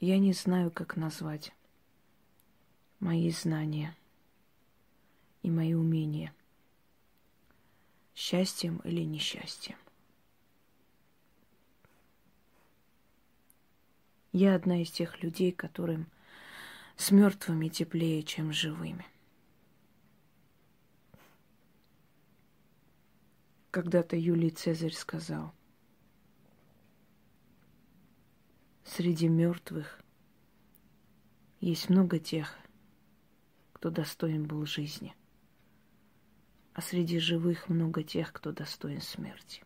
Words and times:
Я 0.00 0.18
не 0.18 0.32
знаю, 0.32 0.70
как 0.70 0.96
назвать 0.96 1.52
мои 3.00 3.30
знания 3.30 3.94
и 5.42 5.50
мои 5.50 5.74
умения 5.74 6.34
счастьем 8.14 8.78
или 8.78 9.02
несчастьем. 9.02 9.76
Я 14.32 14.54
одна 14.54 14.80
из 14.80 14.90
тех 14.90 15.22
людей, 15.22 15.52
которым 15.52 16.06
с 16.96 17.10
мертвыми 17.10 17.68
теплее, 17.68 18.22
чем 18.22 18.54
живыми. 18.54 19.06
Когда-то 23.70 24.16
Юлий 24.16 24.50
Цезарь 24.50 24.94
сказал, 24.94 25.52
среди 28.90 29.28
мертвых 29.28 30.00
есть 31.60 31.88
много 31.90 32.18
тех, 32.18 32.58
кто 33.72 33.88
достоин 33.88 34.48
был 34.48 34.66
жизни, 34.66 35.14
а 36.72 36.80
среди 36.80 37.20
живых 37.20 37.68
много 37.68 38.02
тех, 38.02 38.32
кто 38.32 38.50
достоин 38.50 39.00
смерти. 39.00 39.62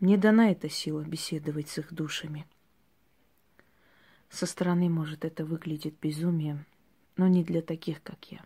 Мне 0.00 0.18
дана 0.18 0.50
эта 0.50 0.68
сила 0.68 1.02
беседовать 1.02 1.70
с 1.70 1.78
их 1.78 1.90
душами. 1.94 2.46
Со 4.28 4.44
стороны, 4.44 4.90
может, 4.90 5.24
это 5.24 5.46
выглядит 5.46 5.98
безумием, 5.98 6.66
но 7.16 7.26
не 7.26 7.42
для 7.42 7.62
таких, 7.62 8.02
как 8.02 8.30
я. 8.30 8.44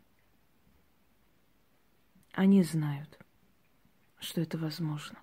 Они 2.30 2.62
знают, 2.62 3.18
что 4.20 4.40
это 4.40 4.56
возможно. 4.56 5.18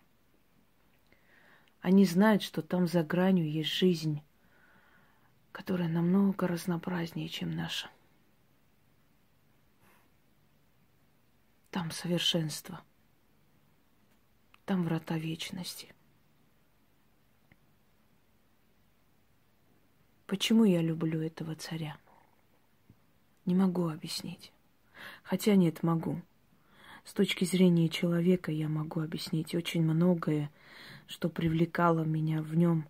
Они 1.84 2.04
знают, 2.04 2.42
что 2.42 2.64
там 2.64 2.88
за 2.88 3.03
гранью 3.03 3.48
есть 3.48 3.70
жизнь, 3.70 4.23
которая 5.52 5.88
намного 5.88 6.48
разнообразнее, 6.48 7.30
чем 7.30 7.52
наша. 7.52 7.92
Там 11.70 11.92
совершенство. 11.92 12.81
Там 14.66 14.84
врата 14.84 15.16
вечности– 15.20 15.94
Почему 20.34 20.64
я 20.64 20.81
люблю 20.81 21.22
этого 21.22 21.53
царя? 21.53 21.95
Не 23.45 23.53
могу 23.53 23.90
объяснить. 23.90 24.52
Хотя 25.22 25.56
нет, 25.56 25.84
могу. 25.84 26.23
С 27.04 27.14
точки 27.14 27.46
зрения 27.46 27.90
человека 27.90 28.52
я 28.52 28.70
могу 28.70 29.02
объяснить 29.02 29.54
очень 29.56 29.84
многое, 29.84 30.52
что 31.08 31.30
привлекало 31.30 32.04
меня 32.04 32.42
в 32.42 32.56
нем, 32.56 32.88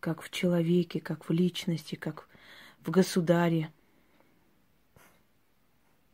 как 0.00 0.22
в 0.22 0.30
человеке, 0.30 1.00
как 1.00 1.28
в 1.28 1.32
личности, 1.32 1.94
как 1.94 2.28
в 2.80 2.90
государе, 2.90 3.72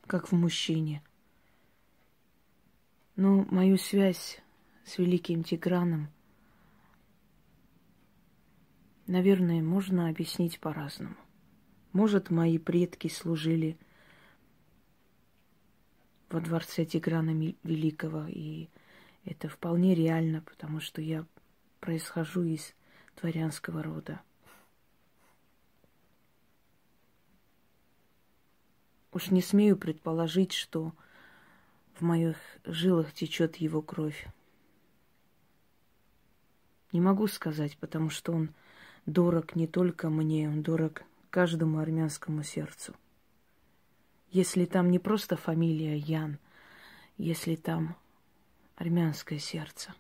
как 0.07 0.29
в 0.29 0.33
мужчине. 0.33 1.03
Но 3.17 3.47
мою 3.51 3.77
связь 3.77 4.41
с 4.85 4.99
великим 4.99 5.45
Тиграном– 5.45 6.09
наверное, 9.13 9.63
можно 9.63 10.09
объяснить 10.09 10.59
по-разному. 10.59 11.17
Может, 11.93 12.31
мои 12.31 12.59
предки 12.59 13.09
служили 13.09 13.77
во 16.33 16.41
дворце 16.41 16.85
Тиграна 16.85 17.31
Великого, 17.63 18.27
и 18.27 18.69
это 19.25 19.49
вполне 19.49 19.95
реально, 19.95 20.41
потому 20.41 20.81
что 20.81 21.03
я 21.03 21.27
происхожу 21.81 22.43
из 22.43 22.75
дворянского 23.21 23.83
рода. 23.83 24.21
Уж 29.13 29.31
не 29.31 29.43
смею 29.43 29.77
предположить, 29.77 30.53
что 30.53 30.95
в 31.95 32.01
моих 32.01 32.37
жилах 32.65 33.13
течет 33.13 33.57
его 33.57 33.83
кровь. 33.83 34.27
Не 36.93 37.01
могу 37.01 37.27
сказать, 37.27 37.77
потому 37.77 38.09
что 38.09 38.33
он 38.33 38.55
дорог 39.05 39.55
не 39.55 39.67
только 39.67 40.09
мне, 40.09 40.49
он 40.49 40.63
дорог 40.63 41.03
каждому 41.31 41.79
армянскому 41.79 42.43
сердцу. 42.43 42.95
Если 44.33 44.65
там 44.65 44.91
не 44.91 44.99
просто 44.99 45.37
фамилия 45.37 45.95
Ян, 45.99 46.39
если 47.19 47.55
там 47.55 47.97
армянское 48.77 49.39
сердце. 49.39 49.95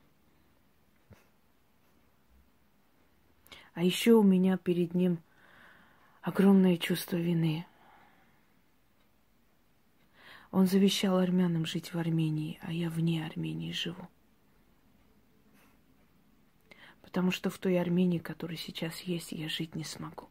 А 3.74 3.84
еще 3.84 4.12
у 4.12 4.22
меня 4.22 4.56
перед 4.56 4.94
ним 4.94 5.18
огромное 6.22 6.78
чувство 6.78 7.16
вины. 7.18 7.66
Он 10.50 10.66
завещал 10.66 11.18
армянам 11.18 11.66
жить 11.66 11.92
в 11.92 11.98
Армении, 11.98 12.58
а 12.62 12.72
я 12.72 12.88
вне 12.88 13.26
Армении 13.26 13.72
живу. 13.72 14.08
Потому 17.02 17.32
что 17.32 17.50
в 17.50 17.58
той 17.58 17.78
Армении, 17.78 18.18
которая 18.18 18.56
сейчас 18.56 19.00
есть, 19.00 19.32
я 19.32 19.50
жить 19.50 19.74
не 19.74 19.84
смогу. 19.84 20.30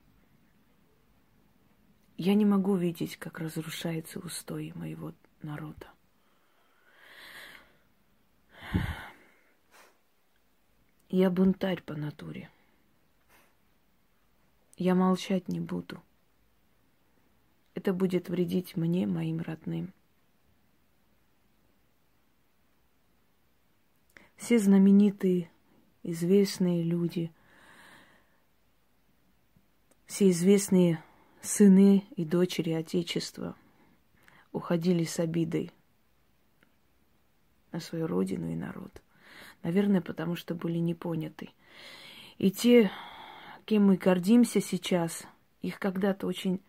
Я 2.18 2.36
не 2.36 2.46
могу 2.46 2.76
видеть, 2.76 3.18
как 3.18 3.40
разрушаются 3.40 4.20
устои 4.20 4.72
моего 4.76 5.14
народа. 5.42 5.90
Я 11.10 11.30
бунтарь 11.30 11.82
по 11.82 11.94
натуре. 11.94 12.50
Я 14.78 14.96
молчать 14.96 15.48
не 15.48 15.60
буду. 15.60 16.02
Это 17.74 17.94
будет 17.94 18.30
вредить 18.30 18.76
мне, 18.78 19.08
моим 19.08 19.42
родным. 19.42 19.94
Все 24.38 24.58
знаменитые 24.58 25.52
известные 26.04 26.84
люди, 26.84 27.32
все 30.06 30.30
известные 30.30 31.04
сыны 31.41 32.06
и 32.16 32.25
дочери 32.25 32.72
Отечества 32.72 33.56
уходили 34.52 35.03
с 35.03 35.19
обидой 35.19 35.72
на 37.72 37.79
свою 37.79 38.07
родину 38.07 38.52
и 38.52 38.56
народ. 38.56 39.02
Наверное, 39.63 40.01
потому 40.01 40.35
что 40.35 40.56
были 40.56 40.78
не 40.78 40.94
поняты. 40.94 41.50
И 42.38 42.51
те, 42.51 42.91
кем 43.66 43.85
мы 43.85 43.97
гордимся 43.97 44.62
сейчас, 44.62 45.25
их 45.62 45.80
когда-то 45.80 46.28
очень 46.28 46.62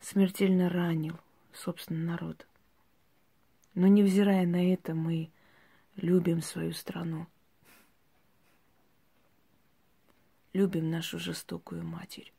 смертельно 0.00 0.68
ранил, 0.68 1.18
собственно, 1.52 2.12
народ. 2.12 2.46
Но 3.74 3.86
невзирая 3.86 4.46
на 4.46 4.72
это, 4.72 4.94
мы 4.94 5.30
любим 5.96 6.42
свою 6.42 6.72
страну. 6.72 7.26
любим 10.52 10.90
нашу 10.90 11.18
жестокую 11.18 11.84
матерь. 11.84 12.32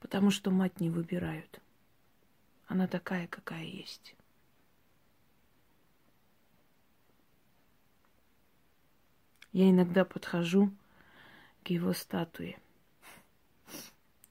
Потому 0.00 0.30
что 0.30 0.50
мать 0.50 0.80
не 0.80 0.90
выбирают. 0.90 1.60
Она 2.66 2.86
такая, 2.86 3.26
какая 3.26 3.64
есть. 3.64 4.14
Я 9.52 9.70
иногда 9.70 10.04
подхожу 10.04 10.70
к 11.64 11.70
его 11.70 11.92
статуе, 11.92 12.60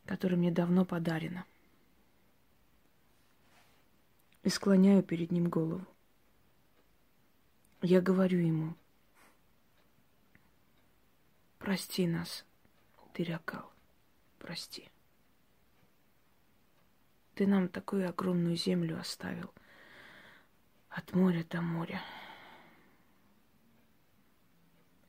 которая 0.05 0.37
мне 0.37 0.51
давно 0.51 0.85
подарена, 0.85 1.45
и 4.43 4.49
склоняю 4.49 5.03
перед 5.03 5.31
ним 5.31 5.49
голову. 5.49 5.85
Я 7.81 7.99
говорю 7.99 8.39
ему– 8.39 8.75
Прости 11.67 12.07
нас, 12.07 12.45
Тырякал, 13.11 13.69
прости. 14.39 14.89
Ты 17.37 17.45
нам 17.45 17.69
такую 17.69 18.09
огромную 18.09 18.55
землю 18.55 18.99
оставил. 18.99 19.53
От 20.89 21.13
моря 21.13 21.45
до 21.47 21.61
моря. 21.61 22.01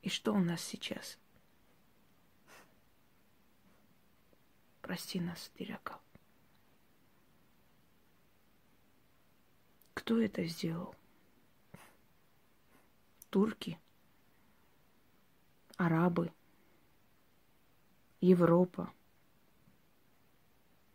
И 0.02 0.10
что 0.10 0.34
у 0.34 0.38
нас 0.38 0.60
сейчас? 0.60 1.18
Прости 4.82 5.20
нас, 5.20 5.50
Тырякал. 5.56 6.02
Кто 9.94 10.20
это 10.20 10.44
сделал? 10.44 10.94
Турки? 13.30 13.80
Арабы? 15.78 16.30
Европа. 18.20 18.92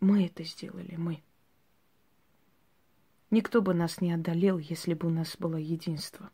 Мы 0.03 0.25
это 0.27 0.44
сделали, 0.44 0.95
мы. 0.95 1.23
Никто 3.31 3.61
бы 3.61 3.73
нас 3.73 4.01
не 4.01 4.11
одолел, 4.11 4.57
если 4.57 4.94
бы 4.94 5.07
у 5.07 5.11
нас 5.11 5.35
было 5.38 5.55
единство. 5.55 6.29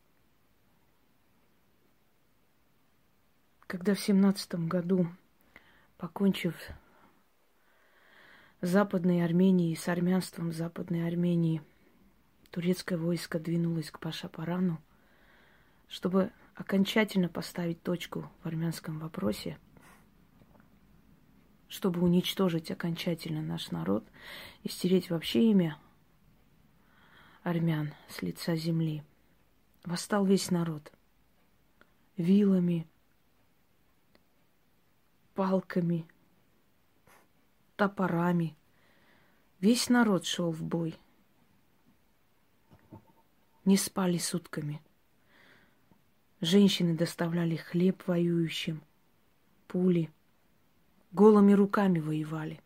когда 3.69 3.93
в 3.93 3.99
семнадцатом 3.99 4.67
году, 4.67 5.07
покончив 5.97 6.55
Западной 8.61 9.23
Арменией, 9.23 9.75
с 9.75 9.87
армянством 9.87 10.51
Западной 10.51 11.07
Армении, 11.07 11.61
турецкое 12.49 12.97
войско 12.97 13.39
двинулось 13.39 13.91
к 13.91 13.99
Пашапарану, 13.99 14.81
чтобы 15.87 16.31
окончательно 16.55 17.29
поставить 17.29 17.83
точку 17.83 18.31
в 18.41 18.47
армянском 18.47 18.97
вопросе, 18.97 19.59
чтобы 21.69 22.01
уничтожить 22.01 22.71
окончательно 22.71 23.41
наш 23.41 23.71
народ 23.71 24.03
и 24.63 24.69
стереть 24.69 25.09
вообще 25.09 25.51
имя 25.51 25.77
армян 27.43 27.93
с 28.09 28.21
лица 28.21 28.55
земли. 28.55 29.03
Восстал 29.85 30.25
весь 30.25 30.51
народ 30.51 30.91
вилами, 32.17 32.85
палками, 35.35 36.05
топорами. 37.77 38.57
Весь 39.61 39.87
народ 39.89 40.25
шел 40.25 40.51
в 40.51 40.61
бой. 40.61 40.97
Не 43.63 43.77
спали 43.77 44.17
сутками. 44.17 44.81
Женщины 46.41 46.95
доставляли 46.95 47.55
хлеб 47.55 48.05
воюющим, 48.07 48.81
пули. 49.67 50.11
Голыми 51.11 51.53
руками 51.53 51.99
воевали. 51.99 52.61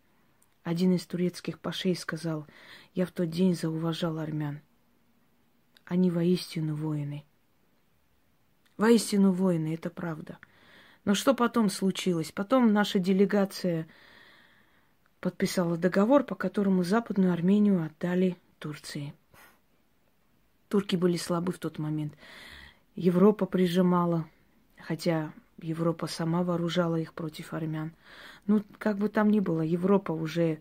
Один 0.63 0.93
из 0.93 1.05
турецких 1.05 1.59
пашей 1.59 1.95
сказал, 1.95 2.45
я 2.93 3.05
в 3.05 3.11
тот 3.11 3.29
день 3.29 3.55
зауважал 3.55 4.19
армян. 4.19 4.61
Они 5.85 6.11
воистину 6.11 6.75
воины. 6.75 7.25
Воистину 8.77 9.31
воины, 9.31 9.73
это 9.73 9.89
правда. 9.89 10.39
Но 11.05 11.15
что 11.15 11.33
потом 11.33 11.69
случилось? 11.69 12.31
Потом 12.31 12.71
наша 12.73 12.99
делегация 12.99 13.87
подписала 15.19 15.77
договор, 15.77 16.23
по 16.23 16.35
которому 16.35 16.83
Западную 16.83 17.33
Армению 17.33 17.83
отдали 17.83 18.37
Турции. 18.59 19.13
Турки 20.69 20.95
были 20.95 21.17
слабы 21.17 21.51
в 21.51 21.59
тот 21.59 21.77
момент. 21.77 22.13
Европа 22.95 23.45
прижимала, 23.45 24.27
хотя 24.77 25.33
Европа 25.63 26.07
сама 26.07 26.43
вооружала 26.43 26.97
их 26.97 27.13
против 27.13 27.53
армян. 27.53 27.93
Ну, 28.45 28.63
как 28.77 28.97
бы 28.97 29.09
там 29.09 29.31
ни 29.31 29.39
было, 29.39 29.61
Европа 29.61 30.11
уже 30.11 30.59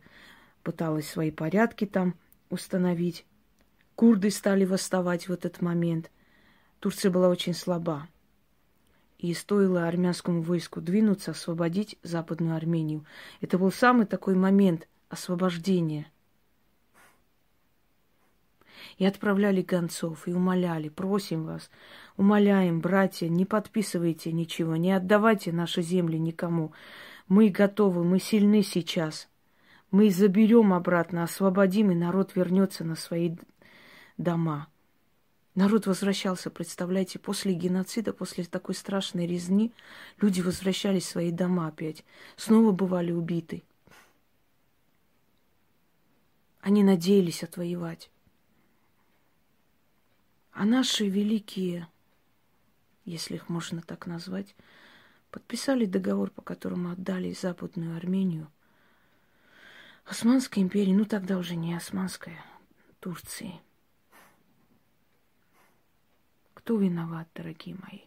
пыталась 0.62 1.08
свои 1.08 1.30
порядки 1.30 1.86
там 1.86 2.14
установить. 2.50 3.26
Курды 3.96 4.30
стали 4.30 4.64
восставать 4.64 5.28
в 5.28 5.32
этот 5.32 5.60
момент. 5.60 6.10
Турция 6.78 7.10
была 7.10 7.28
очень 7.28 7.54
слаба. 7.54 8.08
И 9.18 9.34
стоило 9.34 9.86
армянскому 9.86 10.42
войску 10.42 10.80
двинуться, 10.80 11.32
освободить 11.32 11.98
Западную 12.02 12.56
Армению. 12.56 13.04
Это 13.40 13.58
был 13.58 13.70
самый 13.72 14.06
такой 14.06 14.34
момент 14.34 14.88
освобождения– 15.08 16.06
и 18.98 19.04
отправляли 19.04 19.62
гонцов, 19.62 20.26
и 20.28 20.32
умоляли, 20.32 20.88
просим 20.88 21.44
вас, 21.44 21.70
умоляем, 22.16 22.80
братья, 22.80 23.28
не 23.28 23.44
подписывайте 23.44 24.32
ничего, 24.32 24.76
не 24.76 24.92
отдавайте 24.92 25.52
наши 25.52 25.82
земли 25.82 26.18
никому. 26.18 26.72
Мы 27.28 27.48
готовы, 27.48 28.04
мы 28.04 28.18
сильны 28.18 28.62
сейчас. 28.62 29.28
Мы 29.90 30.10
заберем 30.10 30.72
обратно, 30.72 31.22
освободим, 31.22 31.90
и 31.90 31.94
народ 31.94 32.34
вернется 32.34 32.84
на 32.84 32.96
свои 32.96 33.36
дома. 34.16 34.68
Народ 35.54 35.86
возвращался, 35.86 36.50
представляете, 36.50 37.18
после 37.18 37.52
геноцида, 37.52 38.14
после 38.14 38.44
такой 38.44 38.74
страшной 38.74 39.26
резни, 39.26 39.72
люди 40.18 40.40
возвращались 40.40 41.04
в 41.04 41.10
свои 41.10 41.30
дома 41.30 41.68
опять. 41.68 42.04
Снова 42.36 42.72
бывали 42.72 43.12
убиты. 43.12 43.62
Они 46.62 46.82
надеялись 46.82 47.42
отвоевать. 47.42 48.11
А 50.52 50.64
наши 50.66 51.08
великие, 51.08 51.88
если 53.04 53.36
их 53.36 53.48
можно 53.48 53.80
так 53.80 54.06
назвать, 54.06 54.54
подписали 55.30 55.86
договор, 55.86 56.30
по 56.30 56.42
которому 56.42 56.90
отдали 56.90 57.32
Западную 57.32 57.96
Армению 57.96 58.50
Османской 60.04 60.62
империи, 60.62 60.92
ну 60.92 61.06
тогда 61.06 61.38
уже 61.38 61.56
не 61.56 61.74
Османская, 61.74 62.44
Турции. 63.00 63.60
Кто 66.54 66.76
виноват, 66.76 67.28
дорогие 67.34 67.76
мои? 67.76 68.02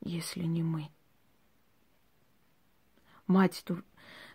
Если 0.00 0.42
не 0.42 0.62
мы. 0.62 0.90
Мать 3.26 3.62
Тур 3.64 3.84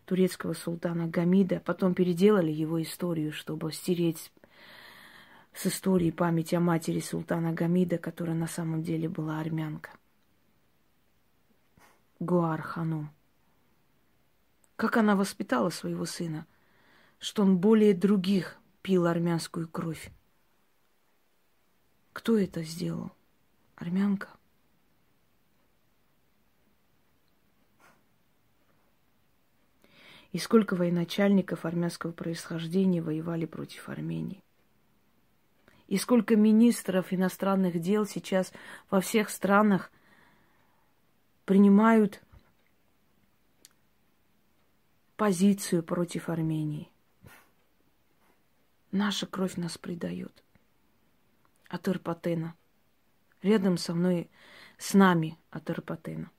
турецкого 0.10 0.54
султана 0.54 1.06
Гамида. 1.06 1.60
Потом 1.64 1.94
переделали 1.94 2.52
его 2.52 2.82
историю, 2.82 3.32
чтобы 3.32 3.72
стереть 3.72 4.32
с 5.54 5.68
истории 5.68 6.10
память 6.10 6.52
о 6.56 6.60
матери 6.60 7.00
султана 7.00 7.54
Гамида, 7.54 8.00
которая 8.00 8.36
на 8.36 8.48
самом 8.48 8.82
деле 8.82 9.08
была 9.08 9.40
армянка. 9.40 9.92
Гуар 12.20 12.60
Ханум. 12.60 13.12
Как 14.78 14.98
она 14.98 15.16
воспитала 15.16 15.70
своего 15.70 16.06
сына, 16.06 16.48
что 17.20 17.44
он 17.44 17.60
более 17.60 17.94
других 17.94 18.58
пил 18.82 19.06
армянскую 19.06 19.68
кровь. 19.68 20.10
Кто 22.14 22.36
это 22.36 22.64
сделал? 22.64 23.12
Армянка? 23.76 24.30
И 30.32 30.38
сколько 30.38 30.76
военачальников 30.76 31.66
армянского 31.66 32.12
происхождения 32.12 33.02
воевали 33.02 33.46
против 33.46 33.90
Армении. 33.90 34.44
И 35.88 35.98
сколько 35.98 36.36
министров 36.36 37.12
иностранных 37.12 37.80
дел 37.80 38.06
сейчас 38.06 38.54
во 38.92 39.02
всех 39.02 39.30
странах 39.30 39.92
принимают 41.46 42.22
позицию 45.16 45.82
против 45.82 46.30
Армении. 46.30 46.92
Наша 48.92 49.26
кровь 49.26 49.56
нас 49.56 49.78
предает. 49.78 50.44
От 51.68 51.88
Ирпатена. 51.88 52.56
Рядом 53.42 53.78
со 53.78 53.94
мной, 53.94 54.30
с 54.78 54.94
нами 54.94 55.38
от 55.50 55.70
Ирпатена. 55.70 56.30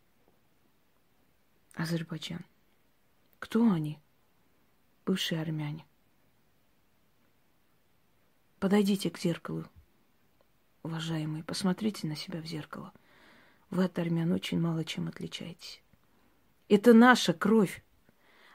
Азербайджан. 1.75 2.45
Кто 3.41 3.69
они? 3.73 3.99
Бывшие 5.05 5.41
армяне. 5.41 5.85
Подойдите 8.61 9.11
к 9.11 9.19
зеркалу, 9.19 9.65
уважаемые, 10.83 11.43
посмотрите 11.43 12.07
на 12.07 12.15
себя 12.15 12.43
в 12.43 12.47
зеркало. 12.47 12.93
Вы 13.71 13.85
от 13.85 13.99
армян 13.99 14.31
очень 14.33 14.61
мало 14.61 14.85
чем 14.85 15.09
отличаетесь. 15.09 15.83
Это 16.69 16.93
наша 16.93 17.33
кровь. 17.33 17.83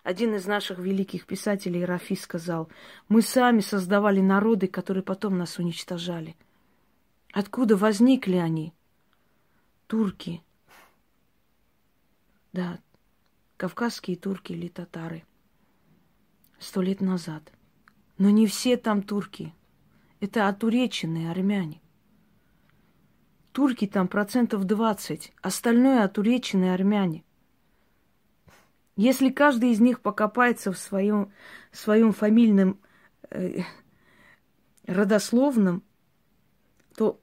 Один 0.03 0.35
из 0.35 0.45
наших 0.45 0.77
великих 0.77 1.25
писателей, 1.25 1.83
Рафи, 1.83 2.15
сказал, 2.15 2.69
мы 3.09 3.23
сами 3.23 3.61
создавали 3.61 4.21
народы, 4.21 4.67
которые 4.67 5.03
потом 5.03 5.39
нас 5.39 5.57
уничтожали. 5.57 6.37
Откуда 7.31 7.75
возникли 7.75 8.35
они? 8.35 8.71
Турки. 9.87 10.43
Да, 12.53 12.79
кавказские 13.57 14.17
турки 14.17 14.53
или 14.53 14.67
татары. 14.67 15.23
Сто 16.59 16.81
лет 16.81 17.01
назад. 17.01 17.51
Но 18.17 18.29
не 18.29 18.47
все 18.47 18.77
там 18.77 19.03
турки. 19.03 19.53
Это 20.19 20.47
отуреченные 20.47 21.29
армяне. 21.29 21.81
Турки 23.51 23.87
там 23.87 24.07
процентов 24.07 24.65
20, 24.65 25.33
остальное 25.41 26.03
отуреченные 26.03 26.73
армяне. 26.73 27.23
Если 28.97 29.29
каждый 29.29 29.71
из 29.71 29.79
них 29.79 30.01
покопается 30.01 30.71
в 30.71 30.77
своем, 30.77 31.31
своем 31.71 32.13
фамильном 32.13 32.79
э, 33.29 33.61
родословном, 34.85 35.83
то 36.95 37.19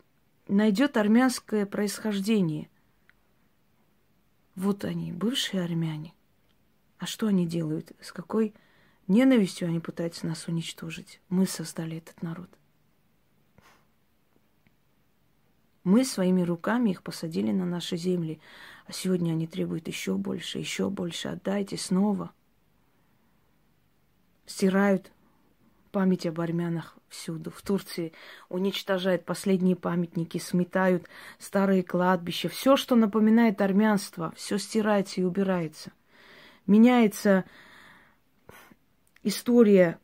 найдет 0.48 0.96
армянское 0.96 1.64
происхождение. 1.64 2.68
Вот 4.54 4.84
они, 4.84 5.12
бывшие 5.12 5.62
армяне. 5.62 6.14
А 7.02 7.06
что 7.06 7.26
они 7.26 7.48
делают? 7.48 7.90
С 8.00 8.12
какой 8.12 8.54
ненавистью 9.08 9.66
они 9.66 9.80
пытаются 9.80 10.24
нас 10.24 10.46
уничтожить? 10.46 11.20
Мы 11.30 11.46
создали 11.46 11.96
этот 11.96 12.22
народ. 12.22 12.48
Мы 15.82 16.04
своими 16.04 16.42
руками 16.42 16.90
их 16.90 17.02
посадили 17.02 17.50
на 17.50 17.66
наши 17.66 17.96
земли, 17.96 18.40
а 18.86 18.92
сегодня 18.92 19.32
они 19.32 19.48
требуют 19.48 19.88
еще 19.88 20.16
больше, 20.16 20.60
еще 20.60 20.90
больше. 20.90 21.26
Отдайте 21.26 21.76
снова. 21.76 22.30
Стирают 24.46 25.10
память 25.90 26.24
об 26.26 26.40
армянах 26.40 26.96
всюду. 27.08 27.50
В 27.50 27.62
Турции 27.62 28.12
уничтожают 28.48 29.24
последние 29.24 29.74
памятники, 29.74 30.38
сметают 30.38 31.08
старые 31.40 31.82
кладбища. 31.82 32.48
Все, 32.48 32.76
что 32.76 32.94
напоминает 32.94 33.60
армянство, 33.60 34.32
все 34.36 34.56
стирается 34.56 35.20
и 35.20 35.24
убирается. 35.24 35.90
Меняется 36.66 37.44
история 39.22 39.98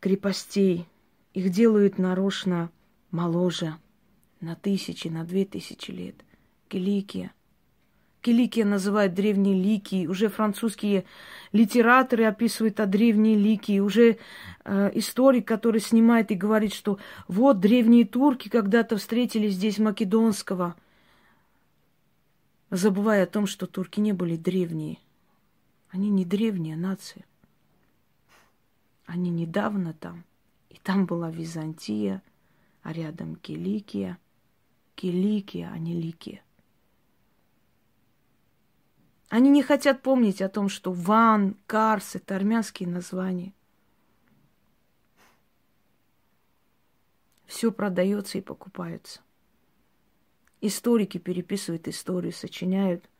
крепостей. 0.00 0.86
Их 1.34 1.50
делают 1.50 1.98
нарочно 1.98 2.70
моложе, 3.10 3.76
на 4.40 4.54
тысячи, 4.54 5.08
на 5.08 5.24
две 5.24 5.44
тысячи 5.44 5.90
лет. 5.90 6.16
Киликия– 6.68 7.32
Киликия 8.22 8.64
называют 8.64 9.14
древние 9.14 9.60
лики, 9.60 10.06
уже 10.06 10.28
французские 10.28 11.04
литераторы 11.50 12.24
описывают 12.24 12.78
о 12.78 12.86
древние 12.86 13.34
лики, 13.34 13.80
уже 13.80 14.18
э, 14.64 14.90
историк, 14.94 15.46
который 15.46 15.80
снимает 15.80 16.30
и 16.30 16.36
говорит, 16.36 16.72
что 16.72 16.98
вот 17.26 17.58
древние 17.58 18.06
турки 18.06 18.48
когда-то 18.48 18.96
встретили 18.96 19.48
здесь 19.48 19.78
Македонского, 19.78 20.76
забывая 22.70 23.24
о 23.24 23.26
том, 23.26 23.48
что 23.48 23.66
турки 23.66 23.98
не 23.98 24.12
были 24.12 24.36
древние. 24.36 24.98
Они 25.92 26.08
не 26.08 26.24
древняя 26.24 26.74
нация. 26.74 27.26
Они 29.04 29.30
недавно 29.30 29.92
там. 29.92 30.24
И 30.70 30.78
там 30.78 31.04
была 31.04 31.30
Византия, 31.30 32.22
а 32.82 32.94
рядом 32.94 33.36
Киликия. 33.36 34.18
Киликия, 34.94 35.70
а 35.70 35.78
не 35.78 35.94
Ликия. 35.94 36.42
Они 39.28 39.50
не 39.50 39.62
хотят 39.62 40.02
помнить 40.02 40.40
о 40.40 40.48
том, 40.48 40.70
что 40.70 40.92
Ван, 40.92 41.56
Карс– 41.66 42.14
это 42.16 42.36
армянские 42.36 42.88
названия. 42.88 43.52
Все 47.44 47.70
продается 47.70 48.38
и 48.38 48.42
покупается. 48.42 49.20
Историки 50.62 51.18
переписывают 51.18 51.86
историю, 51.86 52.32
сочиняют 52.32 53.10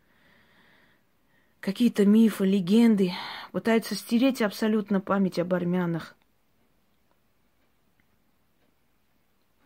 какие-то 1.62 2.04
мифы, 2.04 2.44
легенды, 2.44 3.12
пытаются 3.52 3.94
стереть 3.94 4.42
абсолютно 4.42 5.00
память 5.00 5.38
об 5.38 5.54
армянах. 5.54 6.16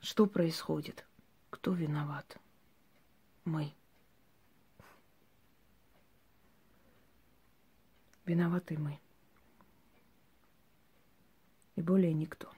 Что 0.01 0.27
происходит? 0.27 1.07
Кто 1.49 1.73
виноват? 1.73 2.37
Мы. 3.45 3.73
Виноваты 8.27 8.77
мы. 8.79 9.01
И 11.77 11.81
более 11.81 12.13
никто. 12.13 12.53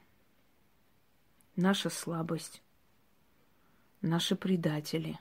Наша 1.55 1.91
слабость, 1.91 2.61
наши 4.01 4.35
предатели, 4.35 5.19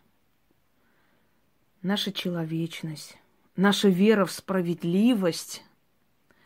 наша 1.81 2.12
человечность, 2.12 3.17
наша 3.57 3.89
вера 3.89 4.25
в 4.25 4.31
справедливость, 4.31 5.63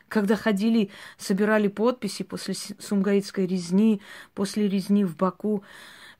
когда 0.07 0.35
ходили, 0.35 0.89
собирали 1.17 1.67
подписи 1.67 2.23
после 2.23 2.55
сумгаитской 2.55 3.45
резни, 3.45 4.01
после 4.33 4.67
резни 4.67 5.05
в 5.05 5.15
Баку, 5.15 5.63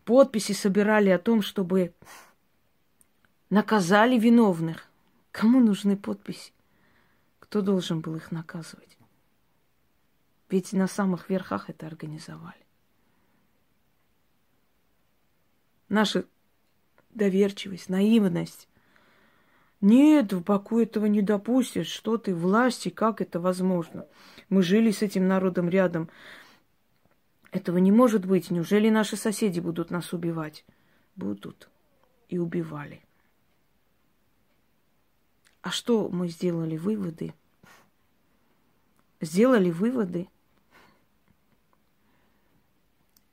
подписи 0.06 0.52
собирали 0.52 1.10
о 1.10 1.18
том, 1.18 1.42
чтобы 1.42 1.94
наказали 3.50 4.20
виновных. 4.20 4.88
Кому 5.32 5.60
нужны 5.60 5.98
подписи? 5.98 6.54
Кто 7.40 7.62
должен 7.62 8.02
был 8.02 8.16
их 8.16 8.32
наказывать? 8.32 8.98
Ведь 10.50 10.74
на 10.74 10.88
самых 10.88 11.30
верхах 11.30 11.70
это 11.70 11.88
организовали. 11.88 12.56
Наша 15.88 16.26
доверчивость, 17.10 17.90
наивность. 17.90 18.68
Нет, 19.82 20.32
в 20.32 20.44
Баку 20.44 20.80
этого 20.80 21.08
не 21.08 21.22
допустят. 21.22 21.88
Что 21.88 22.18
ты, 22.18 22.34
власти, 22.34 22.90
как 22.90 23.20
это 23.20 23.40
возможно? 23.40 24.06
Мы 24.50 24.62
жили 24.62 24.92
с 24.92 25.02
этим 25.02 25.28
народом 25.28 25.70
рядом. 25.70 26.10
Этого 27.52 27.78
не 27.80 27.92
может 27.92 28.26
быть. 28.26 28.52
Неужели 28.52 28.90
наши 28.90 29.18
соседи 29.18 29.60
будут 29.60 29.90
нас 29.90 30.14
убивать? 30.14 30.66
Будут. 31.16 31.70
И 32.30 32.38
убивали. 32.38 33.02
А 35.62 35.72
что 35.72 36.10
мы 36.10 36.28
сделали? 36.30 36.78
Выводы– 36.78 37.34
сделали 39.22 39.70
выводы. 39.70 40.28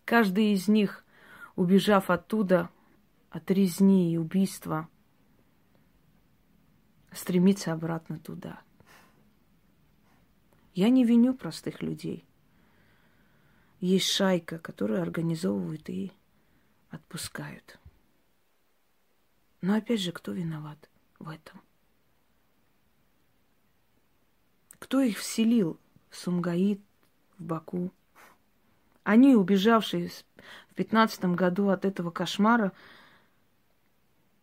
Каждый 0.04 0.52
из 0.52 0.68
них, 0.68 1.04
убежав 1.56 2.10
оттуда, 2.10 2.70
от 3.30 3.50
резни 3.50 4.12
и 4.12 4.16
убийства, 4.16 4.88
стремится 7.12 7.72
обратно 7.72 8.18
туда. 8.18 8.60
Я 10.74 10.90
не 10.90 11.04
виню 11.04 11.34
простых 11.34 11.82
людей. 11.82 12.24
Есть 13.80 14.10
шайка, 14.10 14.58
которая 14.58 15.02
организовывают 15.02 15.88
и 15.88 16.12
отпускают. 16.90 17.78
Но 19.60 19.74
опять 19.74 20.00
же, 20.00 20.12
кто 20.12 20.32
виноват 20.32 20.88
в 21.18 21.28
этом? 21.28 21.60
Кто 24.78 25.00
их 25.00 25.18
вселил 25.18 25.80
в 26.10 26.16
Сумгаит, 26.16 26.80
в 27.38 27.42
Баку? 27.42 27.92
Они, 29.02 29.34
убежавшие 29.34 30.10
в 30.68 30.74
пятнадцатом 30.74 31.34
году 31.34 31.70
от 31.70 31.84
этого 31.84 32.10
кошмара, 32.10 32.72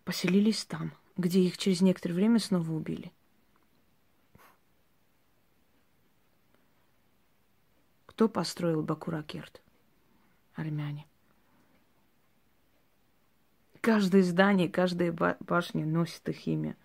поселились 0.03 0.65
там, 0.65 0.91
где 1.17 1.41
их 1.41 1.57
через 1.57 1.81
некоторое 1.81 2.13
время 2.13 2.39
снова 2.39 2.71
убили. 2.71 3.11
Кто 8.05 8.29
построил 8.29 8.81
Бакуракерт? 8.81 9.61
Армяне. 10.55 11.05
Каждое 13.81 14.23
здание, 14.23 14.69
каждая 14.69 15.11
башня 15.11 15.85
носит 15.85 16.27
их 16.29 16.47
имя. 16.47 16.75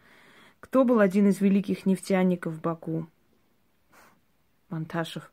Кто 0.58 0.84
был 0.84 1.00
один 1.00 1.28
из 1.28 1.40
великих 1.40 1.86
нефтяников 1.86 2.60
Баку? 2.60 3.08
Монташев 4.70 5.32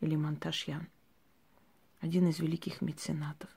или 0.00 0.14
Монташьян, 0.16 0.88
один 2.00 2.28
из 2.28 2.38
великих 2.38 2.80
меценатов. 2.80 3.50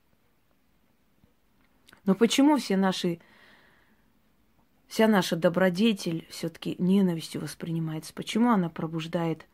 Но 2.06 2.16
почему 2.16 2.58
все 2.58 2.76
наши, 2.78 3.20
вся 4.88 5.08
наша 5.08 5.36
добродетель 5.36 6.28
все-таки 6.30 6.76
ненавистью 6.80 7.42
воспринимается? 7.42 8.14
Почему 8.14 8.52
она 8.52 8.70
пробуждает 8.70 9.46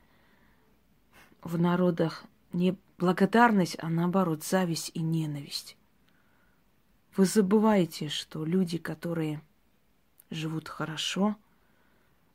в 1.41 1.57
народах 1.59 2.25
не 2.53 2.77
благодарность, 2.97 3.77
а 3.79 3.89
наоборот 3.89 4.43
зависть 4.43 4.91
и 4.93 5.01
ненависть? 5.01 5.77
Вы 7.15 7.25
забываете, 7.25 8.09
что 8.09 8.45
люди, 8.45 8.77
которые 8.77 9.41
живут 10.29 10.69
хорошо, 10.69 11.35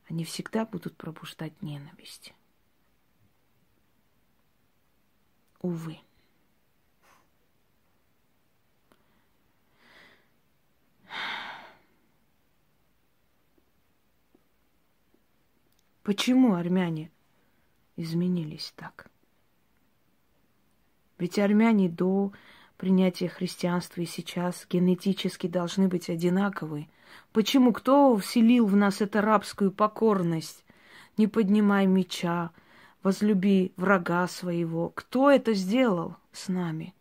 они 0.08 0.24
всегда 0.24 0.64
будут 0.64 0.96
пробуждать 0.96 1.60
ненависть. 1.62 2.34
Увы. 5.60 5.98
Почему 16.06 16.54
армяне 16.54 17.10
изменились 17.96 18.72
так? 18.76 19.10
Ведь 21.18 21.36
армяне 21.36 21.88
до 21.88 22.30
принятия 22.76 23.26
христианства 23.26 24.02
и 24.02 24.06
сейчас 24.06 24.68
генетически 24.70 25.48
должны 25.48 25.88
быть 25.88 26.08
одинаковы. 26.08 26.86
Почему? 27.32 27.72
Кто 27.72 28.16
вселил 28.18 28.66
в 28.66 28.76
нас 28.76 29.00
эту 29.00 29.20
рабскую 29.20 29.72
покорность? 29.72 30.64
Не 31.16 31.26
поднимай 31.26 31.86
меча, 31.86 32.52
возлюби 33.02 33.72
врага 33.76 34.28
своего. 34.28 34.90
Кто 34.90 35.28
это 35.28 35.54
сделал 35.54 36.14
с 36.30 36.46
нами? 36.46 36.94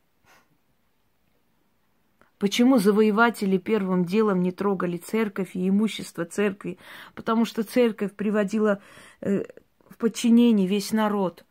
Почему 2.38 2.78
завоеватели 2.78 3.58
первым 3.58 4.06
делом 4.06 4.42
не 4.42 4.52
трогали 4.52 4.98
церковь 4.98 5.56
и 5.56 5.70
имущество 5.70 6.26
церкви? 6.26 6.78
Потому 7.14 7.46
что 7.46 7.64
церковь 7.64 8.14
приводила 8.14 8.82
э, 9.22 9.46
в 9.90 9.98
подчинение 9.98 10.68
весь 10.68 10.92
народ. 10.92 11.46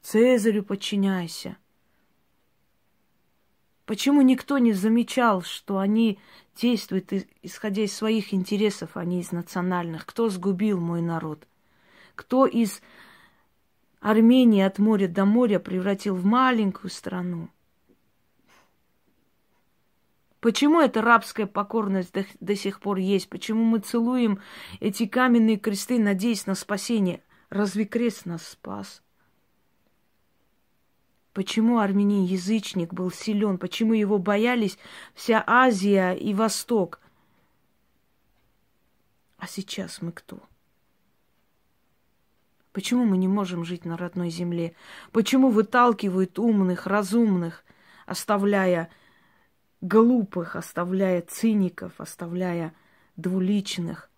Цезарю 0.00 0.62
подчиняйся. 0.62 1.56
Почему 3.84 4.22
никто 4.22 4.58
не 4.58 4.72
замечал, 4.72 5.42
что 5.42 5.78
они 5.78 6.18
действуют 6.54 7.12
исходя 7.42 7.82
из 7.82 7.96
своих 7.96 8.32
интересов, 8.32 8.90
а 8.94 9.04
не 9.04 9.20
из 9.20 9.32
национальных? 9.32 10.06
Кто 10.06 10.28
сгубил 10.28 10.78
мой 10.78 11.00
народ? 11.00 11.48
Кто 12.14 12.46
из 12.46 12.80
Армении 14.00 14.62
от 14.62 14.78
моря 14.78 15.08
до 15.08 15.24
моря 15.24 15.58
превратил 15.58 16.14
в 16.14 16.24
маленькую 16.24 16.90
страну. 16.90 17.48
Почему 20.40 20.80
эта 20.80 21.02
рабская 21.02 21.46
покорность 21.46 22.12
до, 22.12 22.24
до 22.40 22.54
сих 22.54 22.80
пор 22.80 22.98
есть? 22.98 23.28
Почему 23.28 23.64
мы 23.64 23.80
целуем 23.80 24.40
эти 24.78 25.06
каменные 25.06 25.58
кресты, 25.58 25.98
надеясь 25.98 26.46
на 26.46 26.54
спасение? 26.54 27.22
Разве 27.50 27.84
крест 27.84 28.24
нас 28.24 28.46
спас? 28.46 29.02
Почему 31.32 31.78
армянин 31.78 32.24
язычник 32.24 32.92
был 32.92 33.10
силен? 33.10 33.58
Почему 33.58 33.94
его 33.94 34.18
боялись 34.18 34.78
вся 35.14 35.42
Азия 35.46 36.12
и 36.12 36.34
Восток? 36.34 37.00
А 39.38 39.46
сейчас 39.46 40.02
мы 40.02 40.12
кто? 40.12 40.40
Почему 42.72 43.04
мы 43.04 43.16
не 43.16 43.28
можем 43.28 43.64
жить 43.64 43.84
на 43.84 43.96
родной 43.96 44.30
земле? 44.30 44.74
Почему 45.10 45.48
выталкивают 45.50 46.38
умных, 46.38 46.86
разумных, 46.86 47.64
оставляя 48.06 48.90
глупых, 49.80 50.56
оставляя 50.56 51.22
циников, 51.22 52.00
оставляя 52.00 52.74
двуличных? 53.16 54.10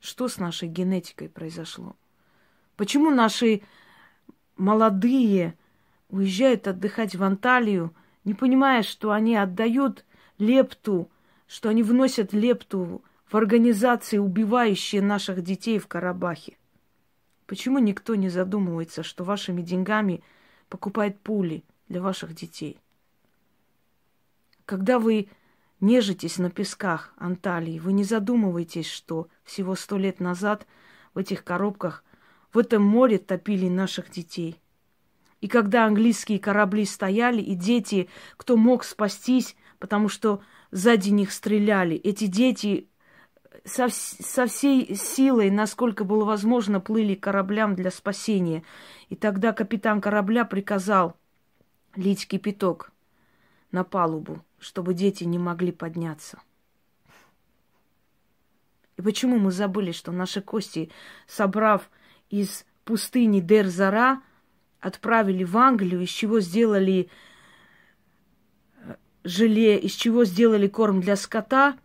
Что 0.00 0.28
с 0.28 0.38
нашей 0.38 0.68
генетикой 0.68 1.28
произошло? 1.28 1.96
Почему 2.76 3.10
наши 3.10 3.62
молодые 4.56 5.56
уезжают 6.08 6.68
отдыхать 6.68 7.16
в 7.16 7.22
Анталию, 7.22 7.94
не 8.24 8.34
понимая, 8.34 8.82
что 8.82 9.10
они 9.10 9.34
отдают 9.34 10.04
лепту, 10.38 11.10
что 11.46 11.70
они 11.70 11.82
вносят 11.82 12.32
лепту 12.32 13.02
в 13.26 13.36
организации, 13.36 14.18
убивающие 14.18 15.02
наших 15.02 15.42
детей 15.42 15.78
в 15.78 15.88
Карабахе? 15.88 16.56
Почему 17.46 17.78
никто 17.78 18.14
не 18.14 18.28
задумывается, 18.28 19.02
что 19.02 19.24
вашими 19.24 19.62
деньгами 19.62 20.22
покупает 20.68 21.18
пули 21.20 21.64
для 21.88 22.00
ваших 22.00 22.34
детей? 22.34 22.78
Когда 24.64 24.98
вы 24.98 25.28
нежитесь 25.80 26.38
на 26.38 26.50
песках 26.50 27.12
Анталии, 27.16 27.78
вы 27.78 27.92
не 27.92 28.04
задумываетесь, 28.04 28.90
что 28.90 29.28
всего 29.44 29.74
сто 29.74 29.96
лет 29.96 30.20
назад 30.20 30.66
в 31.14 31.18
этих 31.18 31.44
коробках 31.44 32.04
в 32.52 32.58
этом 32.58 32.82
море 32.82 33.18
топили 33.18 33.68
наших 33.68 34.10
детей. 34.10 34.60
И 35.40 35.48
когда 35.48 35.84
английские 35.84 36.38
корабли 36.38 36.84
стояли, 36.84 37.42
и 37.42 37.54
дети, 37.54 38.08
кто 38.36 38.56
мог 38.56 38.84
спастись, 38.84 39.56
потому 39.78 40.08
что 40.08 40.40
сзади 40.70 41.10
них 41.10 41.30
стреляли, 41.30 41.96
эти 41.96 42.26
дети 42.26 42.88
со, 43.64 43.88
со 43.90 44.46
всей 44.46 44.94
силой, 44.94 45.50
насколько 45.50 46.04
было 46.04 46.24
возможно, 46.24 46.80
плыли 46.80 47.14
кораблям 47.14 47.74
для 47.74 47.90
спасения. 47.90 48.62
И 49.08 49.16
тогда 49.16 49.52
капитан 49.52 50.00
корабля 50.00 50.44
приказал 50.44 51.16
лить 51.96 52.28
кипяток 52.28 52.92
на 53.72 53.84
палубу, 53.84 54.44
чтобы 54.58 54.94
дети 54.94 55.24
не 55.24 55.38
могли 55.38 55.72
подняться. 55.72 56.40
И 58.96 59.02
почему 59.02 59.38
мы 59.38 59.50
забыли, 59.50 59.92
что 59.92 60.12
наши 60.12 60.40
кости, 60.40 60.90
собрав 61.26 61.90
из 62.30 62.64
пустыни 62.84 63.40
Дерзара 63.40 64.22
отправили 64.80 65.44
в 65.44 65.56
Англию, 65.56 66.02
из 66.02 66.08
чего 66.08 66.40
сделали 66.40 67.10
э, 68.78 68.96
желе, 69.24 69.78
из 69.78 69.92
чего 69.92 70.24
сделали 70.24 70.68
корм 70.68 71.00
для 71.00 71.16
скота 71.16 71.78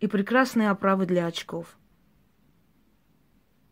и 0.00 0.06
прекрасные 0.06 0.70
оправы 0.70 1.06
для 1.06 1.26
очков. 1.26 1.76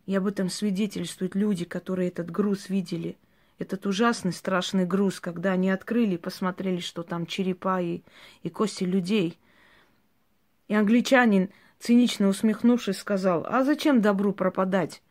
И 0.05 0.15
об 0.15 0.27
этом 0.27 0.49
свидетельствуют 0.49 1.33
люди, 1.33 1.65
которые 1.65 2.09
этот 2.09 2.29
груз 2.29 2.69
видели. 2.69 3.17
Этот 3.59 3.85
ужасный, 3.85 4.33
страшный 4.33 4.85
груз, 4.85 5.19
когда 5.19 5.51
они 5.51 5.69
открыли 5.69 6.15
и 6.15 6.17
посмотрели, 6.17 6.79
что 6.79 7.03
там 7.03 7.25
черепа 7.25 7.81
и, 7.81 8.01
и 8.41 8.49
кости 8.49 8.83
людей. 8.83 9.37
И 10.67 10.73
англичанин, 10.73 11.49
цинично 11.79 12.27
усмехнувшись, 12.27 12.97
сказал, 12.97 13.45
а 13.47 13.63
зачем 13.63 14.01
добру 14.01 14.33
пропадать? 14.33 15.03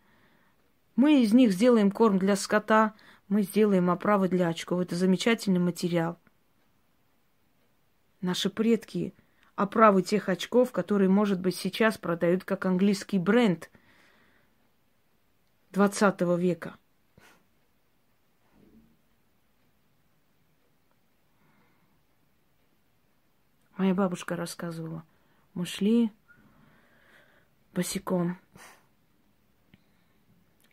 Мы 0.96 1.22
из 1.22 1.32
них 1.32 1.52
сделаем 1.52 1.90
корм 1.90 2.18
для 2.18 2.36
скота, 2.36 2.94
мы 3.28 3.42
сделаем 3.42 3.90
оправы 3.90 4.28
для 4.28 4.48
очков. 4.48 4.80
Это 4.80 4.96
замечательный 4.96 5.60
материал. 5.60 6.18
Наши 8.20 8.50
предки 8.50 9.14
оправы 9.54 10.02
тех 10.02 10.28
очков, 10.28 10.72
которые, 10.72 11.08
может 11.08 11.40
быть, 11.40 11.56
сейчас 11.56 11.96
продают 11.96 12.44
как 12.44 12.66
английский 12.66 13.18
бренд 13.18 13.70
20 15.72 16.20
века. 16.38 16.76
Моя 23.76 23.94
бабушка 23.94 24.36
рассказывала. 24.36 25.04
Мы 25.54 25.64
шли 25.64 26.10
босиком. 27.72 28.38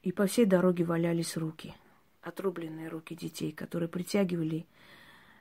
И 0.02 0.12
по 0.12 0.26
всей 0.26 0.46
дороге 0.46 0.84
валялись 0.84 1.38
руки, 1.38 1.74
отрубленные 2.22 2.90
руки 2.90 3.16
детей, 3.16 3.52
которые 3.52 3.90
притягивали 3.90 4.66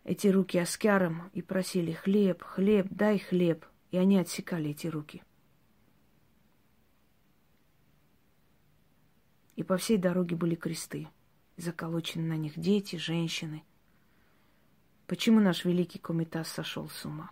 эти 0.04 0.28
руки 0.28 0.58
аскяром 0.58 1.30
и 1.32 1.42
просили 1.42 1.92
хлеб, 1.92 2.42
хлеб, 2.42 2.86
дай 2.90 3.18
хлеб. 3.18 3.64
И 3.90 3.96
они 3.96 4.18
отсекали 4.18 4.70
эти 4.70 4.86
руки. 4.86 5.22
И 9.56 9.62
по 9.62 9.76
всей 9.76 9.96
дороге 9.96 10.36
были 10.36 10.54
кресты. 10.54 11.08
Заколочены 11.56 12.24
на 12.28 12.36
них 12.36 12.58
дети, 12.58 12.96
женщины. 12.96 13.64
Почему 15.06 15.40
наш 15.40 15.64
великий 15.64 15.98
комитас 15.98 16.48
сошел 16.48 16.88
с 16.88 17.04
ума? 17.04 17.30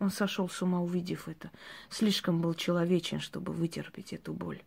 Он 0.00 0.10
сошел 0.10 0.48
с 0.48 0.62
ума, 0.62 0.80
увидев 0.80 1.28
это. 1.28 1.52
Слишком 1.90 2.40
был 2.40 2.54
человечен, 2.54 3.20
чтобы 3.20 3.52
вытерпеть 3.52 4.14
эту 4.14 4.32
боль. 4.32 4.62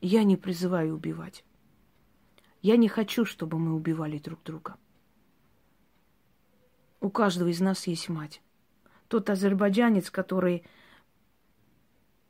Я 0.00 0.22
не 0.22 0.36
призываю 0.36 0.94
убивать. 0.94 1.44
Я 2.62 2.76
не 2.76 2.88
хочу, 2.88 3.24
чтобы 3.24 3.58
мы 3.58 3.74
убивали 3.74 4.18
друг 4.18 4.42
друга. 4.44 4.76
У 7.00 7.10
каждого 7.10 7.48
из 7.48 7.60
нас 7.60 7.88
есть 7.88 8.08
мать. 8.08 8.40
Тот 9.08 9.28
азербайджанец, 9.28 10.10
который 10.12 10.64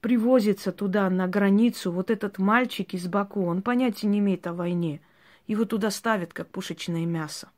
привозится 0.00 0.72
туда, 0.72 1.10
на 1.10 1.28
границу, 1.28 1.92
вот 1.92 2.10
этот 2.10 2.38
мальчик 2.38 2.94
из 2.94 3.08
Баку, 3.08 3.44
он 3.44 3.60
понятия 3.60 4.06
не 4.06 4.20
имеет 4.20 4.46
о 4.46 4.54
войне. 4.54 5.02
Его 5.46 5.66
туда 5.66 5.90
ставят, 5.90 6.32
как 6.32 6.48
пушечное 6.48 7.04
мясо. 7.04 7.50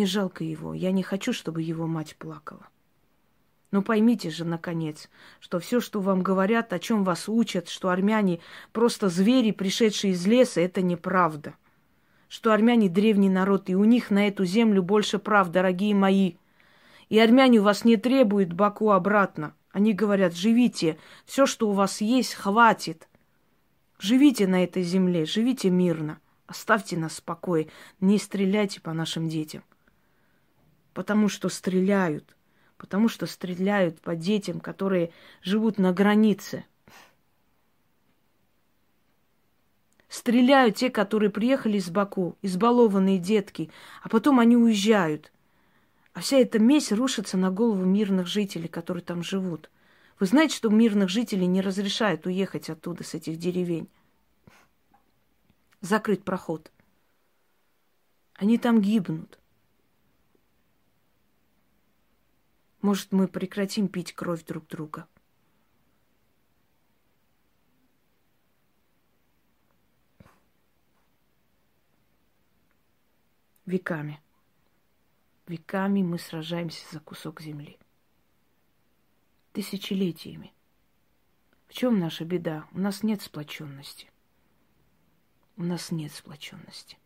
Мне 0.00 0.06
жалко 0.06 0.44
его. 0.44 0.72
Я 0.72 0.92
не 0.92 1.02
хочу, 1.02 1.34
чтобы 1.34 1.60
его 1.60 1.86
мать 1.86 2.16
плакала. 2.16 2.66
Но 3.70 3.82
поймите 3.82 4.30
же, 4.30 4.46
наконец, 4.46 5.10
что 5.40 5.58
все, 5.58 5.78
что 5.78 6.00
вам 6.00 6.22
говорят, 6.22 6.72
о 6.72 6.78
чем 6.78 7.04
вас 7.04 7.28
учат, 7.28 7.68
что 7.68 7.90
армяне 7.90 8.40
просто 8.72 9.10
звери, 9.10 9.50
пришедшие 9.50 10.14
из 10.14 10.26
леса, 10.26 10.62
это 10.62 10.80
неправда. 10.80 11.52
Что 12.30 12.54
армяне 12.54 12.88
древний 12.88 13.28
народ, 13.28 13.68
и 13.68 13.74
у 13.74 13.84
них 13.84 14.10
на 14.10 14.26
эту 14.26 14.46
землю 14.46 14.82
больше 14.82 15.18
прав, 15.18 15.50
дорогие 15.50 15.94
мои. 15.94 16.36
И 17.10 17.18
армяне 17.18 17.58
у 17.58 17.64
вас 17.64 17.84
не 17.84 17.98
требуют 17.98 18.54
Баку 18.54 18.92
обратно. 18.92 19.54
Они 19.70 19.92
говорят, 19.92 20.34
живите, 20.34 20.96
все, 21.26 21.44
что 21.44 21.68
у 21.68 21.72
вас 21.72 22.00
есть, 22.00 22.32
хватит. 22.32 23.06
Живите 23.98 24.46
на 24.46 24.64
этой 24.64 24.82
земле, 24.82 25.26
живите 25.26 25.68
мирно. 25.68 26.20
Оставьте 26.46 26.96
нас 26.96 27.18
в 27.18 27.22
покое, 27.22 27.68
не 28.00 28.16
стреляйте 28.16 28.80
по 28.80 28.94
нашим 28.94 29.28
детям. 29.28 29.62
Потому 30.92 31.28
что 31.28 31.48
стреляют, 31.48 32.36
потому 32.76 33.08
что 33.08 33.26
стреляют 33.26 34.00
по 34.00 34.16
детям, 34.16 34.60
которые 34.60 35.12
живут 35.42 35.78
на 35.78 35.92
границе. 35.92 36.64
Стреляют 40.08 40.76
те, 40.76 40.90
которые 40.90 41.30
приехали 41.30 41.78
из 41.78 41.88
Баку, 41.88 42.36
избалованные 42.42 43.18
детки, 43.18 43.70
а 44.02 44.08
потом 44.08 44.40
они 44.40 44.56
уезжают. 44.56 45.32
А 46.12 46.20
вся 46.20 46.38
эта 46.38 46.58
месть 46.58 46.90
рушится 46.90 47.36
на 47.36 47.50
голову 47.50 47.84
мирных 47.84 48.26
жителей, 48.26 48.66
которые 48.66 49.04
там 49.04 49.22
живут. 49.22 49.70
Вы 50.18 50.26
знаете, 50.26 50.56
что 50.56 50.68
мирных 50.68 51.08
жителей 51.08 51.46
не 51.46 51.60
разрешают 51.60 52.26
уехать 52.26 52.68
оттуда, 52.68 53.04
с 53.04 53.14
этих 53.14 53.38
деревень? 53.38 53.88
закрыть 55.80 56.24
проход. 56.24 56.70
Они 58.34 58.58
там 58.58 58.80
гибнут. 58.80 59.39
Может, 62.82 63.12
мы 63.12 63.28
прекратим 63.28 63.88
пить 63.88 64.14
кровь 64.14 64.44
друг 64.44 64.66
друга? 64.66 65.06
Веками. 73.66 74.20
Веками 75.46 76.02
мы 76.02 76.18
сражаемся 76.18 76.84
за 76.90 77.00
кусок 77.00 77.40
земли. 77.40 77.78
Тысячелетиями. 79.52 80.52
В 81.68 81.74
чем 81.74 81.98
наша 82.00 82.24
беда? 82.24 82.66
У 82.72 82.78
нас 82.78 83.02
нет 83.02 83.20
сплоченности. 83.20 84.10
У 85.56 85.62
нас 85.62 85.90
нет 85.90 86.12
сплоченности. 86.12 86.98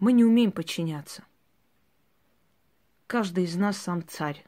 Мы 0.00 0.12
не 0.12 0.24
умеем 0.24 0.52
подчиняться. 0.52 1.24
Каждый 3.08 3.44
из 3.44 3.56
нас 3.56 3.78
сам 3.78 4.06
царь. 4.06 4.44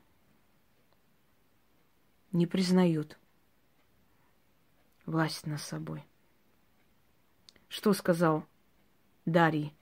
Не 2.31 2.47
признают 2.47 3.19
власть 5.07 5.47
над 5.47 5.63
собой. 5.63 6.05
Что 7.69 7.95
сказал 7.95 8.45
Дарий? 9.25 9.75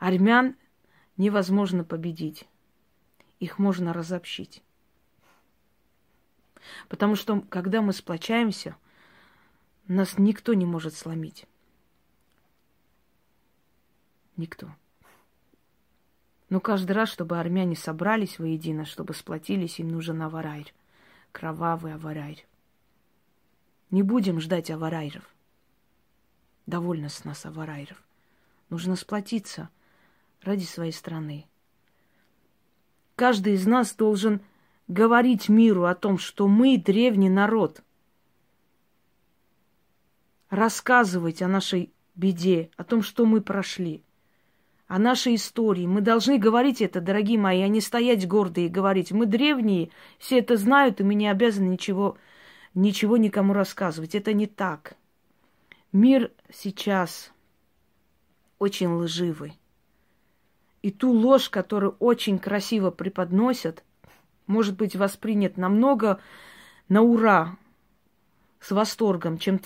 Армян 0.00 0.56
невозможно 1.16 1.84
победить. 1.84 2.48
Их 3.38 3.60
можно 3.60 3.92
разобщить. 3.92 4.60
Потому 6.88 7.14
что, 7.14 7.42
когда 7.42 7.80
мы 7.80 7.92
сплочаемся, 7.92 8.74
нас 9.86 10.18
никто 10.18 10.52
не 10.54 10.66
может 10.66 10.94
сломить. 10.94 11.46
Никто. 14.36 14.74
Но 16.48 16.60
каждый 16.60 16.92
раз, 16.92 17.08
чтобы 17.08 17.38
армяне 17.40 17.74
собрались 17.74 18.38
воедино, 18.38 18.84
чтобы 18.84 19.14
сплотились, 19.14 19.80
им 19.80 19.88
нужен 19.88 20.22
аварайр. 20.22 20.72
Кровавый 21.32 21.94
аварайр. 21.94 22.38
Не 23.90 24.02
будем 24.02 24.40
ждать 24.40 24.70
аварайров. 24.70 25.24
Довольно 26.66 27.08
с 27.08 27.24
нас 27.24 27.44
аварайров. 27.46 28.00
Нужно 28.70 28.96
сплотиться 28.96 29.70
ради 30.42 30.64
своей 30.64 30.92
страны. 30.92 31.46
Каждый 33.16 33.54
из 33.54 33.66
нас 33.66 33.94
должен 33.94 34.40
говорить 34.88 35.48
миру 35.48 35.84
о 35.84 35.94
том, 35.94 36.18
что 36.18 36.46
мы 36.46 36.78
древний 36.78 37.30
народ. 37.30 37.82
Рассказывать 40.50 41.42
о 41.42 41.48
нашей 41.48 41.92
беде, 42.14 42.70
о 42.76 42.84
том, 42.84 43.02
что 43.02 43.26
мы 43.26 43.40
прошли, 43.40 44.04
о 44.88 44.98
нашей 44.98 45.34
истории. 45.34 45.86
Мы 45.86 46.00
должны 46.00 46.38
говорить 46.38 46.80
это, 46.80 47.00
дорогие 47.00 47.38
мои, 47.38 47.60
а 47.62 47.68
не 47.68 47.80
стоять 47.80 48.26
гордые 48.26 48.66
и 48.66 48.70
говорить. 48.70 49.12
Мы 49.12 49.26
древние, 49.26 49.90
все 50.18 50.38
это 50.38 50.56
знают, 50.56 51.00
и 51.00 51.04
мы 51.04 51.14
не 51.14 51.28
обязаны 51.28 51.66
ничего, 51.66 52.16
ничего 52.74 53.16
никому 53.16 53.52
рассказывать. 53.52 54.14
Это 54.14 54.32
не 54.32 54.46
так. 54.46 54.96
Мир 55.92 56.30
сейчас 56.52 57.32
очень 58.58 58.88
лживый. 58.88 59.58
И 60.82 60.92
ту 60.92 61.10
ложь, 61.10 61.48
которую 61.48 61.96
очень 61.98 62.38
красиво 62.38 62.90
преподносят, 62.90 63.82
может 64.46 64.76
быть 64.76 64.94
воспринят 64.94 65.56
намного 65.56 66.20
на 66.88 67.02
ура, 67.02 67.56
с 68.60 68.70
восторгом, 68.70 69.38
чем 69.38 69.60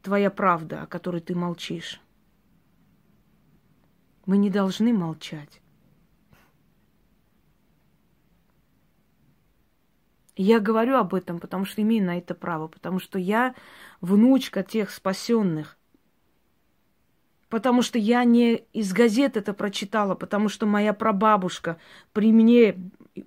твоя 0.00 0.30
правда, 0.30 0.82
о 0.82 0.86
которой 0.86 1.20
ты 1.20 1.34
молчишь. 1.34 2.00
Мы 4.26 4.38
не 4.38 4.50
должны 4.50 4.92
молчать. 4.92 5.60
Я 10.36 10.60
говорю 10.60 10.96
об 10.96 11.14
этом, 11.14 11.40
потому 11.40 11.64
что 11.64 11.82
имею 11.82 12.04
на 12.04 12.18
это 12.18 12.34
право, 12.34 12.66
потому 12.66 12.98
что 13.00 13.18
я 13.18 13.54
внучка 14.00 14.62
тех 14.62 14.90
спасенных, 14.90 15.76
потому 17.50 17.82
что 17.82 17.98
я 17.98 18.24
не 18.24 18.64
из 18.72 18.94
газет 18.94 19.36
это 19.36 19.52
прочитала, 19.52 20.14
потому 20.14 20.48
что 20.48 20.64
моя 20.64 20.94
прабабушка 20.94 21.76
при 22.14 22.32
мне, 22.32 22.76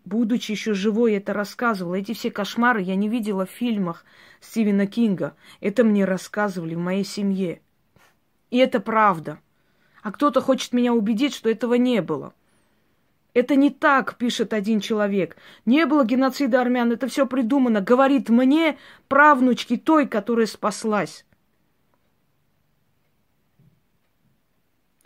будучи 0.03 0.51
еще 0.51 0.73
живой, 0.73 1.13
это 1.13 1.31
рассказывала. 1.31 1.93
Эти 1.93 2.15
все 2.15 2.31
кошмары 2.31 2.81
я 2.81 2.95
не 2.95 3.07
видела 3.07 3.45
в 3.45 3.51
фильмах 3.51 4.03
Стивена 4.41 4.87
Кинга. 4.87 5.35
Это 5.59 5.83
мне 5.83 6.05
рассказывали 6.05 6.73
в 6.73 6.79
моей 6.79 7.05
семье. 7.05 7.61
И 8.49 8.57
это 8.57 8.79
правда. 8.79 9.39
А 10.05 10.11
кто-то 10.11 10.39
хочет 10.39 10.71
меня 10.71 10.93
убедить, 10.93 11.33
что 11.33 11.49
этого 11.49 11.73
не 11.73 11.99
было. 11.99 12.35
Это 13.33 13.55
не 13.55 13.71
так, 13.71 14.19
пишет 14.19 14.53
один 14.53 14.79
человек. 14.79 15.35
Не 15.65 15.87
было 15.87 16.05
геноцида 16.05 16.61
армян, 16.61 16.91
это 16.91 17.07
все 17.07 17.25
придумано. 17.25 17.81
Говорит 17.81 18.29
мне 18.29 18.77
правнучки 19.07 19.77
той, 19.77 20.07
которая 20.07 20.45
спаслась. 20.45 21.25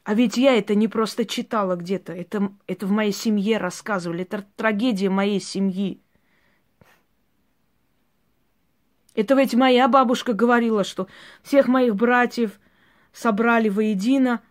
А 0.04 0.14
ведь 0.14 0.36
я 0.36 0.58
это 0.58 0.76
не 0.76 0.90
просто 0.90 1.24
читала 1.24 1.78
где-то, 1.78 2.12
это, 2.12 2.52
это 2.68 2.86
в 2.86 2.92
моей 2.92 3.14
семье 3.14 3.58
рассказывали, 3.58 4.24
это 4.24 4.46
трагедия 4.58 5.10
моей 5.10 5.40
семьи. 5.40 6.02
Это 9.16 9.36
ведь 9.36 9.54
моя 9.54 9.88
бабушка 9.88 10.34
говорила, 10.34 10.84
что 10.84 11.08
всех 11.42 11.70
моих 11.70 11.96
братьев 11.96 12.60
собрали 13.14 13.70
воедино, 13.70 14.42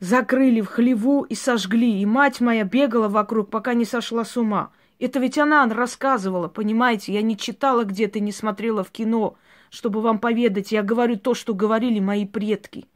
закрыли 0.00 0.60
в 0.60 0.66
хлеву 0.66 1.22
и 1.22 1.34
сожгли. 1.34 2.00
И 2.00 2.06
мать 2.06 2.40
моя 2.40 2.64
бегала 2.64 3.08
вокруг, 3.08 3.50
пока 3.50 3.74
не 3.74 3.84
сошла 3.84 4.24
с 4.24 4.36
ума. 4.36 4.70
Это 4.98 5.18
ведь 5.18 5.38
она 5.38 5.66
рассказывала, 5.68 6.48
понимаете? 6.48 7.12
Я 7.12 7.22
не 7.22 7.36
читала 7.36 7.84
где-то, 7.84 8.20
не 8.20 8.32
смотрела 8.32 8.82
в 8.82 8.90
кино, 8.90 9.36
чтобы 9.70 10.00
вам 10.00 10.18
поведать. 10.18 10.72
Я 10.72 10.82
говорю 10.82 11.18
то, 11.18 11.34
что 11.34 11.54
говорили 11.54 12.00
мои 12.00 12.26
предки. 12.26 12.86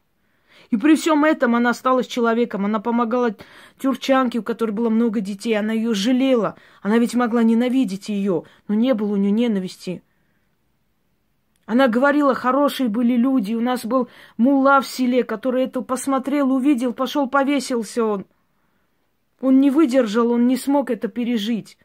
И 0.71 0.77
при 0.77 0.95
всем 0.95 1.25
этом 1.25 1.55
она 1.55 1.71
осталась 1.71 2.07
человеком. 2.07 2.65
Она 2.65 2.79
помогала 2.79 3.35
тюрчанке, 3.77 4.39
у 4.39 4.43
которой 4.43 4.71
было 4.71 4.89
много 4.89 5.19
детей. 5.19 5.53
Она 5.53 5.73
ее 5.73 5.93
жалела. 5.93 6.55
Она 6.81 6.97
ведь 6.97 7.13
могла 7.13 7.43
ненавидеть 7.43 8.09
ее, 8.09 8.43
но 8.67 8.75
не 8.75 8.93
было 8.93 9.13
у 9.13 9.17
нее 9.17 9.31
ненависти. 9.31 10.01
Она 11.71 11.87
говорила, 11.87 12.35
хорошие 12.35 12.89
были 12.89 13.15
люди. 13.15 13.53
У 13.53 13.61
нас 13.61 13.85
был 13.85 14.09
мулла 14.35 14.81
в 14.81 14.85
селе, 14.85 15.23
который 15.23 15.63
это 15.63 15.79
посмотрел, 15.79 16.51
увидел, 16.51 16.91
пошел 16.91 17.29
повесился 17.29 18.03
он. 18.03 18.25
Он 19.39 19.61
не 19.61 19.71
выдержал, 19.71 20.31
он 20.31 20.47
не 20.47 20.57
смог 20.57 20.91
это 20.91 21.07
пережить. 21.07 21.77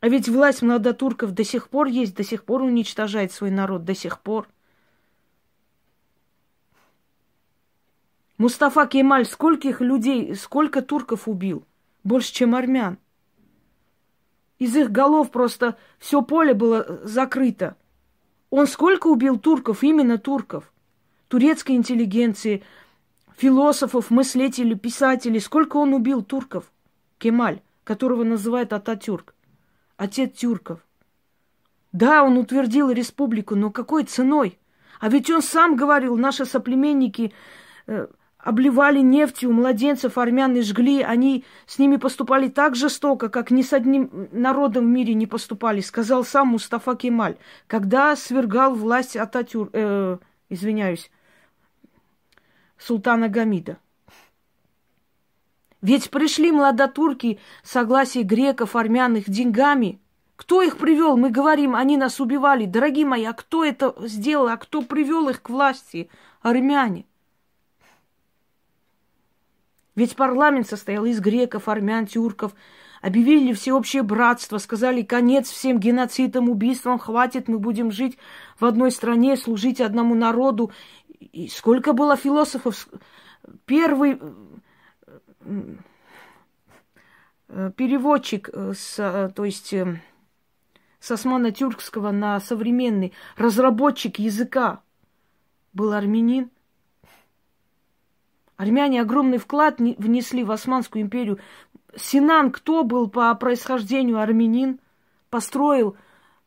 А 0.00 0.08
ведь 0.08 0.28
власть 0.28 0.62
младотурков 0.62 1.34
до 1.34 1.44
сих 1.44 1.68
пор 1.68 1.86
есть, 1.86 2.16
до 2.16 2.24
сих 2.24 2.42
пор 2.42 2.62
уничтожает 2.62 3.30
свой 3.30 3.52
народ, 3.52 3.84
до 3.84 3.94
сих 3.94 4.18
пор. 4.18 4.48
Мустафа 8.38 8.88
Кемаль 8.88 9.26
скольких 9.26 9.80
людей, 9.80 10.34
сколько 10.34 10.82
турков 10.82 11.28
убил? 11.28 11.64
Больше, 12.02 12.32
чем 12.32 12.56
армян. 12.56 12.98
Из 14.58 14.74
их 14.74 14.90
голов 14.90 15.30
просто 15.30 15.78
все 16.00 16.22
поле 16.22 16.54
было 16.54 16.98
закрыто. 17.04 17.76
Он 18.50 18.66
сколько 18.66 19.08
убил 19.08 19.38
турков, 19.38 19.82
именно 19.82 20.18
турков, 20.18 20.72
турецкой 21.28 21.72
интеллигенции, 21.72 22.62
философов, 23.36 24.10
мыслителей, 24.10 24.76
писателей. 24.76 25.40
Сколько 25.40 25.76
он 25.76 25.92
убил 25.92 26.22
турков? 26.22 26.70
Кемаль, 27.18 27.60
которого 27.84 28.24
называют 28.24 28.72
Ататюрк, 28.72 29.34
отец 29.96 30.36
тюрков. 30.36 30.80
Да, 31.92 32.22
он 32.22 32.38
утвердил 32.38 32.90
республику, 32.90 33.54
но 33.54 33.70
какой 33.70 34.04
ценой? 34.04 34.58
А 35.00 35.08
ведь 35.08 35.30
он 35.30 35.42
сам 35.42 35.76
говорил, 35.76 36.16
наши 36.16 36.44
соплеменники 36.44 37.32
э, 37.86 38.08
обливали 38.48 39.00
нефтью 39.00 39.52
младенцев 39.52 40.16
армян 40.16 40.56
и 40.56 40.62
жгли, 40.62 41.02
они 41.02 41.44
с 41.66 41.78
ними 41.78 41.96
поступали 41.96 42.48
так 42.48 42.76
жестоко, 42.76 43.28
как 43.28 43.50
ни 43.50 43.60
с 43.60 43.74
одним 43.74 44.28
народом 44.32 44.86
в 44.86 44.88
мире 44.88 45.12
не 45.12 45.26
поступали, 45.26 45.82
сказал 45.82 46.24
сам 46.24 46.48
Мустафа 46.48 46.96
Кемаль, 46.96 47.36
когда 47.66 48.16
свергал 48.16 48.74
власть 48.74 49.18
Ататюр, 49.18 49.68
э, 49.74 50.16
извиняюсь, 50.48 51.10
султана 52.78 53.28
Гамида. 53.28 53.76
Ведь 55.82 56.10
пришли 56.10 56.50
младотурки, 56.50 57.38
согласие 57.62 58.24
греков, 58.24 58.76
армян 58.76 59.16
их 59.16 59.28
деньгами. 59.28 60.00
Кто 60.36 60.62
их 60.62 60.78
привел? 60.78 61.18
Мы 61.18 61.28
говорим, 61.28 61.74
они 61.74 61.98
нас 61.98 62.18
убивали. 62.18 62.64
Дорогие 62.64 63.04
мои, 63.04 63.26
а 63.26 63.34
кто 63.34 63.62
это 63.62 63.94
сделал? 64.08 64.48
А 64.48 64.56
кто 64.56 64.80
привел 64.80 65.28
их 65.28 65.42
к 65.42 65.50
власти? 65.50 66.08
Армяне. 66.40 67.04
Ведь 69.98 70.14
парламент 70.14 70.68
состоял 70.68 71.04
из 71.06 71.18
греков, 71.18 71.66
армян, 71.66 72.06
тюрков. 72.06 72.54
Объявили 73.02 73.52
всеобщее 73.52 74.04
братство, 74.04 74.58
сказали 74.58 75.02
конец 75.02 75.50
всем 75.50 75.80
геноцидам, 75.80 76.48
убийствам, 76.48 77.00
хватит, 77.00 77.48
мы 77.48 77.58
будем 77.58 77.90
жить 77.90 78.16
в 78.60 78.64
одной 78.64 78.92
стране, 78.92 79.36
служить 79.36 79.80
одному 79.80 80.14
народу. 80.14 80.70
И 81.18 81.48
сколько 81.48 81.94
было 81.94 82.14
философов? 82.14 82.88
Первый 83.64 84.20
э, 87.48 87.72
переводчик, 87.76 88.50
э, 88.52 88.74
с, 88.76 89.00
э, 89.00 89.32
то 89.34 89.44
есть 89.44 89.74
с 91.00 91.10
османо-тюркского 91.10 92.12
на 92.12 92.38
современный, 92.38 93.14
разработчик 93.36 94.20
языка 94.20 94.80
был 95.72 95.92
армянин. 95.92 96.52
Армяне 98.58 99.00
огромный 99.00 99.38
вклад 99.38 99.78
внесли 99.78 100.42
в 100.42 100.50
Османскую 100.50 101.02
империю. 101.02 101.38
Синан 101.96 102.50
кто 102.50 102.82
был 102.82 103.08
по 103.08 103.32
происхождению 103.36 104.18
армянин? 104.18 104.80
Построил 105.30 105.96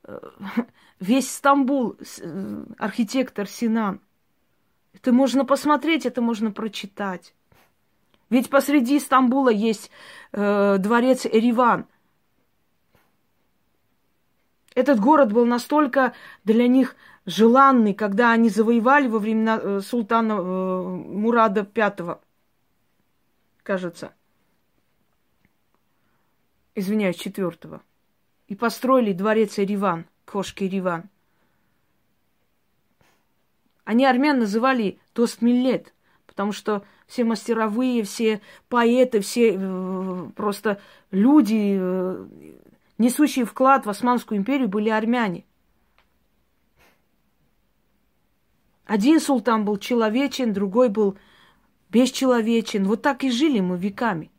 э, 0.03 0.19
весь 0.99 1.31
Стамбул, 1.31 1.95
э, 2.19 2.63
архитектор 2.77 3.47
Синан. 3.47 4.01
Это 4.93 5.13
можно 5.13 5.45
посмотреть, 5.45 6.05
это 6.05 6.21
можно 6.21 6.51
прочитать. 6.51 7.33
Ведь 8.29 8.49
посреди 8.49 8.99
Стамбула 8.99 9.49
есть 9.49 9.89
э, 10.33 10.77
дворец 10.79 11.25
Эриван. 11.25 11.85
Этот 14.75 14.99
город 14.99 15.31
был 15.31 15.45
настолько 15.45 16.13
для 16.43 16.67
них 16.67 16.97
желанный, 17.25 17.93
когда 17.93 18.31
они 18.31 18.49
завоевали 18.49 19.07
во 19.07 19.19
времена 19.19 19.59
э, 19.61 19.81
султана 19.81 20.33
э, 20.33 20.83
Мурада 20.83 21.67
V, 21.73 22.19
кажется. 23.63 24.13
Извиняюсь, 26.73 27.17
четвертого. 27.17 27.81
И 28.47 28.55
построили 28.55 29.13
дворец 29.13 29.59
Ириван, 29.59 30.05
кошки 30.25 30.63
Ириван. 30.63 31.09
Они 33.83 34.05
армян 34.05 34.39
называли 34.39 34.99
Тостмиллет, 35.13 35.93
потому 36.25 36.51
что 36.51 36.83
все 37.07 37.23
мастеровые, 37.23 38.03
все 38.03 38.41
поэты, 38.69 39.19
все 39.19 39.55
э, 39.55 40.29
просто 40.35 40.79
люди, 41.11 41.77
несущие 42.97 43.45
вклад 43.45 43.85
в 43.85 43.89
Османскую 43.89 44.39
империю, 44.39 44.69
были 44.69 44.89
армяне. 44.89 45.45
Один 48.91 49.21
султан 49.21 49.63
был 49.63 49.77
человечен, 49.77 50.51
другой 50.51 50.89
был 50.89 51.17
бесчеловечен. 51.91 52.83
Вот 52.83 53.01
так 53.01 53.23
и 53.23 53.31
жили 53.31 53.61
мы 53.61 53.77
веками 53.77 54.29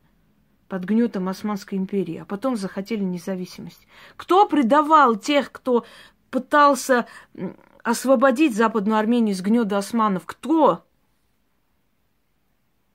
под 0.69 0.85
гнетом 0.85 1.31
Османской 1.31 1.79
империи, 1.79 2.19
а 2.19 2.27
потом 2.27 2.59
захотели 2.59 3.03
независимость. 3.03 3.87
Кто 4.15 4.47
предавал 4.47 5.17
тех, 5.17 5.53
кто 5.53 5.87
пытался 6.29 7.07
освободить 7.83 8.55
Западную 8.55 8.99
Армению 8.99 9.35
из 9.35 9.41
гнета 9.41 9.79
османов? 9.79 10.27
Кто? 10.27 10.85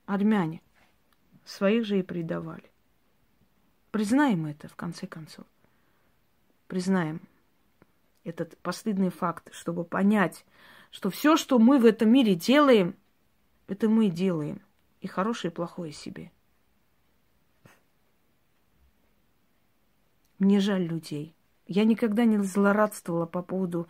Армяне. 0.05 0.61
Своих 1.43 1.85
же 1.85 1.97
и 1.97 2.03
предавали. 2.03 2.69
Признаем 3.89 4.45
это, 4.45 4.67
в 4.67 4.75
конце 4.75 5.07
концов. 5.07 5.47
Признаем 6.67 7.19
этот 8.23 8.55
постыдный 8.59 9.09
факт, 9.09 9.49
чтобы 9.53 9.85
понять, 9.85 10.45
что 10.97 11.11
все, 11.11 11.37
что 11.37 11.59
мы 11.59 11.77
в 11.77 11.85
этом 11.85 12.09
мире 12.09 12.33
делаем, 12.33 12.95
это 13.67 13.87
мы 13.87 14.09
делаем. 14.09 14.61
И 14.99 15.05
хорошее, 15.05 15.51
и 15.51 15.53
плохое 15.53 15.91
себе. 15.91 16.31
Мне 20.39 20.59
жаль 20.59 20.81
людей. 20.81 21.35
Я 21.67 21.83
никогда 21.83 22.25
не 22.25 22.39
злорадствовала 22.39 23.27
по 23.27 23.43
поводу 23.43 23.87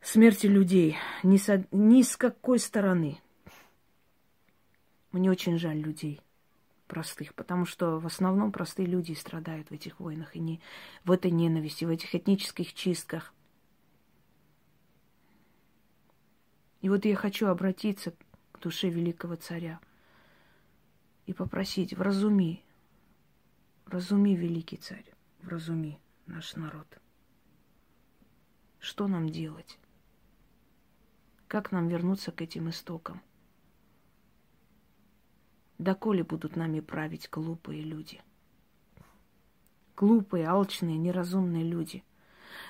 смерти 0.00 0.46
людей. 0.46 0.98
Ни, 1.24 1.36
со, 1.36 1.66
ни 1.72 2.02
с 2.02 2.16
какой 2.16 2.60
стороны. 2.60 3.20
Мне 5.10 5.32
очень 5.32 5.58
жаль 5.58 5.78
людей 5.78 6.20
простых, 6.86 7.34
потому 7.34 7.66
что 7.66 7.98
в 7.98 8.06
основном 8.06 8.52
простые 8.52 8.86
люди 8.86 9.14
страдают 9.14 9.70
в 9.70 9.72
этих 9.72 9.98
войнах 9.98 10.36
и 10.36 10.38
не 10.38 10.60
в 11.02 11.10
этой 11.10 11.32
ненависти, 11.32 11.84
в 11.84 11.88
этих 11.88 12.14
этнических 12.14 12.72
чистках. 12.72 13.34
И 16.82 16.88
вот 16.88 17.04
я 17.04 17.14
хочу 17.14 17.46
обратиться 17.46 18.12
к 18.50 18.58
душе 18.58 18.90
великого 18.90 19.36
царя 19.36 19.80
и 21.26 21.32
попросить, 21.32 21.94
вразуми, 21.94 22.64
вразуми, 23.86 24.34
великий 24.34 24.76
царь, 24.76 25.06
вразуми 25.42 26.00
наш 26.26 26.56
народ. 26.56 26.86
Что 28.80 29.06
нам 29.06 29.28
делать? 29.28 29.78
Как 31.46 31.70
нам 31.70 31.86
вернуться 31.86 32.32
к 32.32 32.42
этим 32.42 32.68
истокам? 32.68 33.22
Доколе 35.78 36.24
будут 36.24 36.56
нами 36.56 36.80
править 36.80 37.28
глупые 37.30 37.82
люди? 37.82 38.20
Глупые, 39.96 40.48
алчные, 40.48 40.96
неразумные 40.96 41.62
люди. 41.62 42.02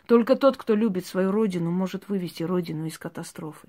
Только 0.06 0.36
тот, 0.36 0.58
кто 0.58 0.74
любит 0.74 1.06
свою 1.06 1.30
родину, 1.30 1.70
может 1.70 2.10
вывести 2.10 2.42
родину 2.42 2.84
из 2.84 2.98
катастрофы. 2.98 3.68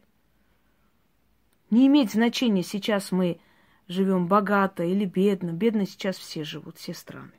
Не 1.73 1.88
имеет 1.88 2.12
значения, 2.12 2.62
сейчас 2.62 3.12
мы 3.12 3.39
живем 3.88 4.27
богато 4.27 4.83
или 4.83 5.05
бедно. 5.05 5.53
Бедно 5.53 5.88
сейчас 5.88 6.17
все 6.19 6.43
живут, 6.43 6.77
все 6.77 6.93
страны. 6.93 7.33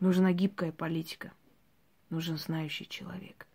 Нужна 0.00 0.32
гибкая 0.32 0.72
политика. 0.72 1.32
Нужен 2.08 2.38
знающий 2.38 2.88
человек. 2.88 3.46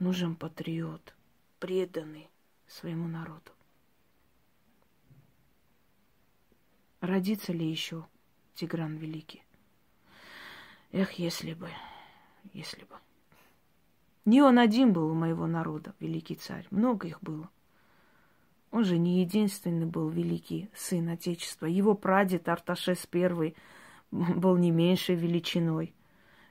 Нужен 0.00 0.36
патриот, 0.36 1.14
преданный 1.60 2.28
своему 2.66 3.08
народу. 3.08 3.52
Родится 7.00 7.54
ли 7.54 7.70
еще 7.70 8.06
Тигран 8.52 8.98
Великий? 8.98 9.42
Эх, 10.90 11.12
если 11.12 11.54
бы, 11.54 11.70
если 12.52 12.84
бы. 12.84 12.98
Не 14.24 14.40
он 14.40 14.58
один 14.58 14.92
был 14.92 15.10
у 15.10 15.14
моего 15.14 15.46
народа, 15.46 15.94
великий 15.98 16.36
царь. 16.36 16.66
Много 16.70 17.08
их 17.08 17.20
было. 17.22 17.48
Он 18.70 18.84
же 18.84 18.96
не 18.96 19.20
единственный 19.20 19.86
был 19.86 20.08
великий 20.08 20.70
сын 20.74 21.08
Отечества. 21.08 21.66
Его 21.66 21.94
прадед 21.94 22.48
Арташес 22.48 23.06
I 23.12 23.54
был 24.10 24.56
не 24.56 24.70
меньшей 24.70 25.16
величиной. 25.16 25.92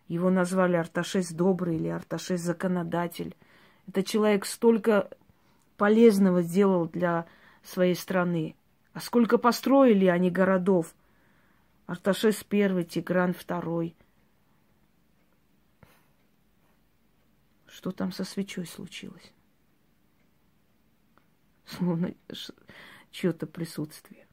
Его 0.07 0.29
назвали 0.29 0.75
Арташес 0.75 1.31
Добрый 1.31 1.77
или 1.77 1.87
Арташес 1.87 2.41
Законодатель. 2.41 3.35
Это 3.87 4.03
человек 4.03 4.45
столько 4.45 5.09
полезного 5.77 6.41
сделал 6.41 6.87
для 6.87 7.25
своей 7.63 7.95
страны. 7.95 8.55
А 8.93 8.99
сколько 8.99 9.37
построили 9.37 10.05
они 10.07 10.29
городов. 10.29 10.93
Арташес 11.87 12.45
I, 12.51 12.83
Тигран 12.83 13.31
II– 13.31 13.93
Что 17.71 17.91
там 17.91 18.11
со 18.11 18.25
свечой 18.25 18.65
случилось? 18.65 19.31
Словно 21.65 22.13
чье-то 23.11 23.47
присутствие. 23.47 24.27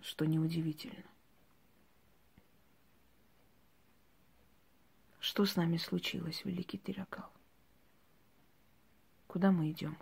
Что 0.00 0.24
неудивительно. 0.24 1.04
Что 5.18 5.44
с 5.44 5.56
нами 5.56 5.78
случилось, 5.78 6.44
великий 6.44 6.78
Тиракал? 6.78 7.28
Куда 9.26 9.50
мы 9.50 9.72
идем? 9.72 9.98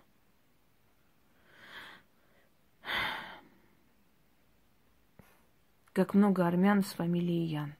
Как 5.93 6.13
много 6.13 6.45
армян 6.45 6.83
с 6.83 6.93
фамилией 6.93 7.47
Ян. 7.47 7.75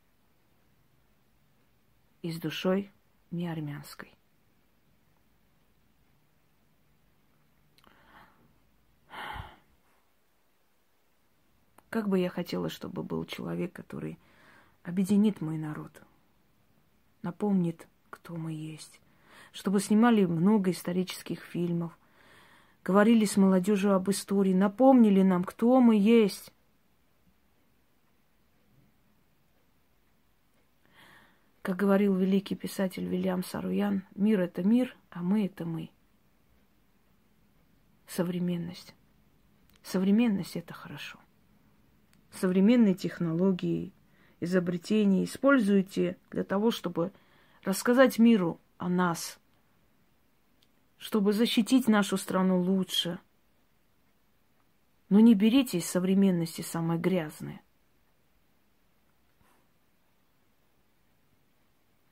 И 2.24 2.32
с 2.32 2.40
душой 2.40 2.92
не 3.32 3.48
армянской. 3.48 4.14
Как 11.90 12.08
бы 12.08 12.20
я 12.20 12.30
хотела, 12.30 12.70
чтобы 12.70 13.02
был 13.04 13.26
человек, 13.26 13.74
который 13.74 14.20
объединит 14.84 15.42
мой 15.42 15.58
народ, 15.58 16.02
напомнит, 17.24 17.88
кто 18.12 18.36
мы 18.36 18.54
есть, 18.54 19.02
чтобы 19.52 19.80
снимали 19.80 20.26
много 20.26 20.70
исторических 20.70 21.42
фильмов, 21.44 21.98
говорили 22.84 23.26
с 23.26 23.38
молодежью 23.38 23.96
об 23.96 24.10
истории, 24.10 24.54
напомнили 24.54 25.24
нам, 25.24 25.44
кто 25.44 25.82
мы 25.82 25.96
есть. 25.96 26.54
Как 31.62 31.76
говорил 31.76 32.16
великий 32.16 32.56
писатель 32.56 33.06
Вильям 33.06 33.44
Саруян, 33.44 34.04
мир 34.16 34.40
это 34.40 34.64
мир, 34.64 34.96
а 35.10 35.22
мы 35.22 35.46
это 35.46 35.66
мы. 35.66 35.90
Современность. 38.08 38.96
Современность 39.84 40.56
это 40.56 40.74
хорошо. 40.74 41.20
Современные 42.32 42.96
технологии, 42.96 43.92
изобретения 44.40 45.26
используйте 45.26 46.18
для 46.32 46.44
того, 46.44 46.72
чтобы 46.72 47.12
рассказать 47.64 48.20
миру 48.20 48.60
о 48.78 48.88
нас, 48.88 49.38
чтобы 50.98 51.34
защитить 51.34 51.88
нашу 51.88 52.18
страну 52.18 52.62
лучше. 52.62 53.20
Но 55.10 55.20
не 55.20 55.34
берите 55.34 55.80
из 55.80 55.86
современности 55.86 56.62
самое 56.62 57.00
грязное. 57.00 57.62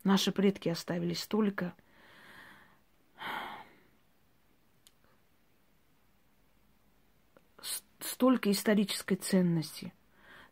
Наши 0.07 0.31
предки 0.31 0.69
оставили 0.69 1.13
столько 1.13 1.73
столько 7.99 8.49
исторической 8.51 9.15
ценности, 9.15 9.93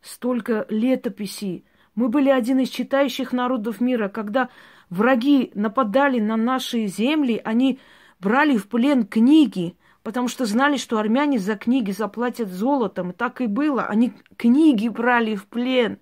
столько 0.02 0.66
летописей. 0.68 1.64
Мы 1.94 2.10
были 2.10 2.28
один 2.28 2.58
из 2.58 2.68
читающих 2.68 3.32
народов 3.32 3.80
мира, 3.80 4.10
когда 4.10 4.50
враги 4.90 5.52
нападали 5.54 6.20
на 6.20 6.36
наши 6.36 6.86
земли, 6.86 7.40
они 7.42 7.80
брали 8.20 8.58
в 8.58 8.68
плен 8.68 9.06
книги, 9.06 9.78
потому 10.02 10.28
что 10.28 10.44
знали, 10.44 10.76
что 10.76 10.98
армяне 10.98 11.38
за 11.38 11.56
книги 11.56 11.92
заплатят 11.92 12.50
золотом. 12.50 13.12
И 13.12 13.14
так 13.14 13.40
и 13.40 13.46
было. 13.46 13.86
Они 13.86 14.12
книги 14.36 14.88
брали 14.88 15.34
в 15.34 15.46
плен. 15.46 15.98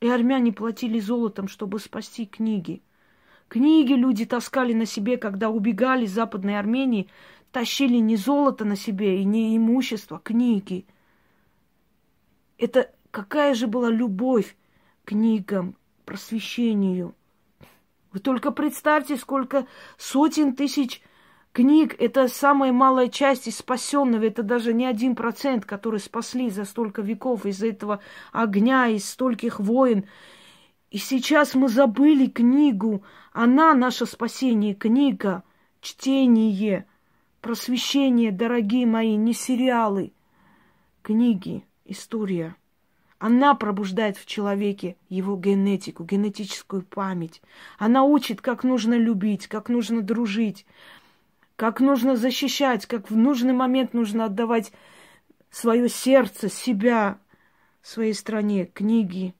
И 0.00 0.08
армяне 0.08 0.52
платили 0.52 0.98
золотом, 0.98 1.46
чтобы 1.46 1.78
спасти 1.78 2.26
книги. 2.26 2.82
Книги 3.48 3.92
люди 3.92 4.24
таскали 4.24 4.72
на 4.72 4.86
себе, 4.86 5.18
когда 5.18 5.50
убегали 5.50 6.04
из 6.04 6.12
Западной 6.12 6.58
Армении, 6.58 7.08
тащили 7.52 7.96
не 7.96 8.16
золото 8.16 8.64
на 8.64 8.76
себе 8.76 9.20
и 9.20 9.24
не 9.24 9.56
имущество, 9.56 10.18
книги. 10.18 10.86
Это 12.56 12.90
какая 13.10 13.54
же 13.54 13.66
была 13.66 13.90
любовь 13.90 14.56
к 15.04 15.08
книгам, 15.08 15.76
просвещению. 16.04 17.14
Вы 18.12 18.20
только 18.20 18.52
представьте, 18.52 19.16
сколько 19.16 19.66
сотен 19.98 20.54
тысяч 20.54 21.02
книг– 21.52 21.94
это 21.98 22.28
самая 22.28 22.72
малая 22.72 23.08
часть 23.08 23.46
из 23.46 23.58
спасенного. 23.58 24.24
Это 24.24 24.42
даже 24.42 24.72
не 24.72 24.86
один 24.86 25.14
процент, 25.14 25.64
который 25.64 26.00
спасли 26.00 26.50
за 26.50 26.64
столько 26.64 27.02
веков 27.02 27.46
из-за 27.46 27.68
этого 27.68 28.00
огня, 28.32 28.86
из 28.88 29.08
стольких 29.08 29.60
войн. 29.60 30.04
И 30.90 30.98
сейчас 30.98 31.54
мы 31.54 31.68
забыли 31.68 32.26
книгу. 32.26 33.02
Она 33.32 33.74
наше 33.74 34.06
спасение, 34.06 34.74
книга, 34.74 35.42
чтение, 35.80 36.86
просвещение, 37.40 38.32
дорогие 38.32 38.86
мои, 38.86 39.16
не 39.16 39.32
сериалы, 39.32 40.12
книги, 41.02 41.64
история. 41.84 42.56
Она 43.18 43.54
пробуждает 43.54 44.16
в 44.16 44.24
человеке 44.24 44.96
его 45.10 45.36
генетику, 45.36 46.04
генетическую 46.04 46.82
память. 46.82 47.42
Она 47.78 48.02
учит, 48.02 48.40
как 48.40 48.64
нужно 48.64 48.94
любить, 48.94 49.46
как 49.46 49.68
нужно 49.68 50.00
дружить, 50.00 50.64
как 51.60 51.80
нужно 51.80 52.16
защищать, 52.16 52.86
как 52.86 53.10
в 53.10 53.16
нужный 53.18 53.52
момент 53.52 53.92
нужно 53.92 54.24
отдавать 54.24 54.72
свое 55.50 55.90
сердце, 55.90 56.48
себя 56.48 57.18
своей 57.82 58.14
стране, 58.14 58.64
книги, 58.64 59.34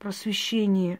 просвещение, 0.00 0.98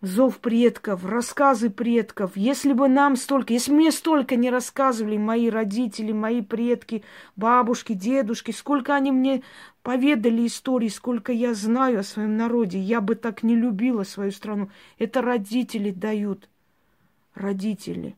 зов 0.00 0.38
предков, 0.38 1.04
рассказы 1.04 1.70
предков. 1.70 2.36
Если 2.36 2.72
бы 2.72 2.86
нам 2.86 3.16
столько, 3.16 3.52
если 3.52 3.72
мне 3.72 3.90
столько 3.90 4.36
не 4.36 4.48
рассказывали 4.48 5.16
мои 5.16 5.50
родители, 5.50 6.12
мои 6.12 6.40
предки, 6.40 7.02
бабушки, 7.34 7.94
дедушки, 7.94 8.52
сколько 8.52 8.94
они 8.94 9.10
мне 9.10 9.42
поведали 9.82 10.46
истории, 10.46 10.86
сколько 10.86 11.32
я 11.32 11.54
знаю 11.54 11.98
о 11.98 12.04
своем 12.04 12.36
народе, 12.36 12.78
я 12.78 13.00
бы 13.00 13.16
так 13.16 13.42
не 13.42 13.56
любила 13.56 14.04
свою 14.04 14.30
страну. 14.30 14.70
Это 14.98 15.20
родители 15.20 15.90
дают. 15.90 16.48
Родители. 17.34 18.14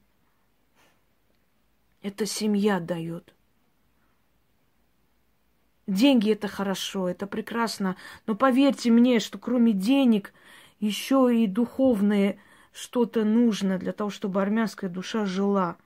Это 2.03 2.27
семья 2.27 2.81
дает. 2.81 3.33
Деньги 5.87 6.33
это 6.33 6.49
хорошо, 6.49 7.09
это 7.09 7.27
прекрасно, 7.27 7.97
но 8.27 8.35
поверьте 8.35 8.91
мне, 8.91 9.21
что 9.21 9.39
кроме 9.39 9.73
денег 9.73 10.33
еще 10.81 11.31
и 11.33 11.47
духовное 11.47 12.39
что-то 12.73 13.25
нужно 13.25 13.79
для 13.79 13.93
того, 13.93 14.11
чтобы 14.11 14.43
армянская 14.43 14.91
душа 14.91 15.27
жила. 15.27 15.77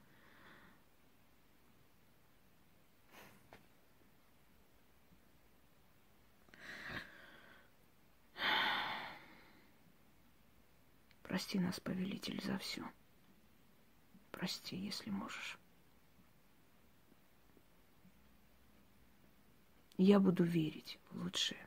Прости 11.23 11.59
нас, 11.59 11.81
повелитель, 11.81 12.41
за 12.43 12.57
все. 12.59 12.83
Прости, 14.31 14.77
если 14.77 15.11
можешь. 15.11 15.59
Я 19.99 20.21
буду 20.21 20.45
верить 20.45 20.99
в 21.11 21.23
лучшее. 21.23 21.67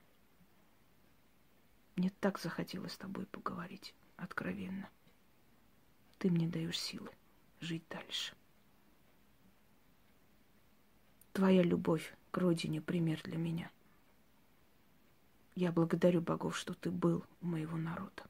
Мне 1.96 2.12
так 2.20 2.38
захотелось 2.38 2.94
с 2.94 2.98
тобой 2.98 3.26
поговорить 3.26 3.96
откровенно. 4.18 4.88
Ты 6.20 6.30
мне 6.30 6.48
даешь 6.48 6.80
силы 6.80 7.10
жить 7.60 7.84
дальше. 7.90 8.36
Твоя 11.34 11.64
любовь 11.64 12.14
к 12.30 12.38
родине 12.38 12.82
пример 12.82 13.20
для 13.24 13.38
меня. 13.38 13.72
Я 15.56 15.72
благодарю 15.72 16.22
богов, 16.22 16.56
что 16.56 16.76
ты 16.76 16.92
был 16.92 17.26
у 17.42 17.48
моего 17.48 17.78
народа. 17.78 18.30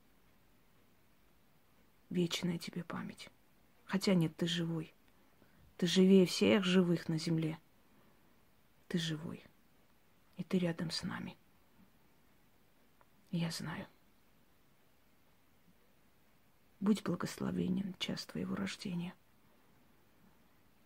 Вечная 2.09 2.57
тебе 2.57 2.85
память. 2.85 3.29
Хотя 3.83 4.13
нет, 4.13 4.35
ты 4.37 4.47
живой. 4.47 4.93
Ты 5.77 5.87
живее 5.87 6.25
всех 6.25 6.63
живых 6.63 7.09
на 7.09 7.17
земле. 7.17 7.59
Ты 8.87 8.97
живой 8.97 9.43
и 10.39 10.43
ты 10.43 10.57
рядом 10.57 10.89
с 10.89 11.03
нами. 11.03 11.37
Я 13.29 13.51
знаю. 13.51 13.85
Будь 16.79 17.03
благословенен 17.03 17.93
час 17.99 18.25
твоего 18.25 18.55
рождения. 18.55 19.13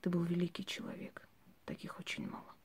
Ты 0.01 0.09
был 0.09 0.23
великий 0.23 0.65
человек. 0.65 1.29
Таких 1.65 1.99
очень 1.99 2.27
мало. 2.27 2.55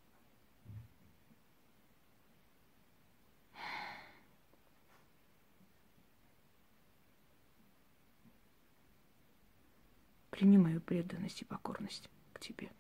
Прими 10.31 10.57
мою 10.57 10.81
преданность 10.81 11.43
и 11.43 11.45
покорность 11.45 12.09
к 12.33 12.41
тебе. 12.41 12.73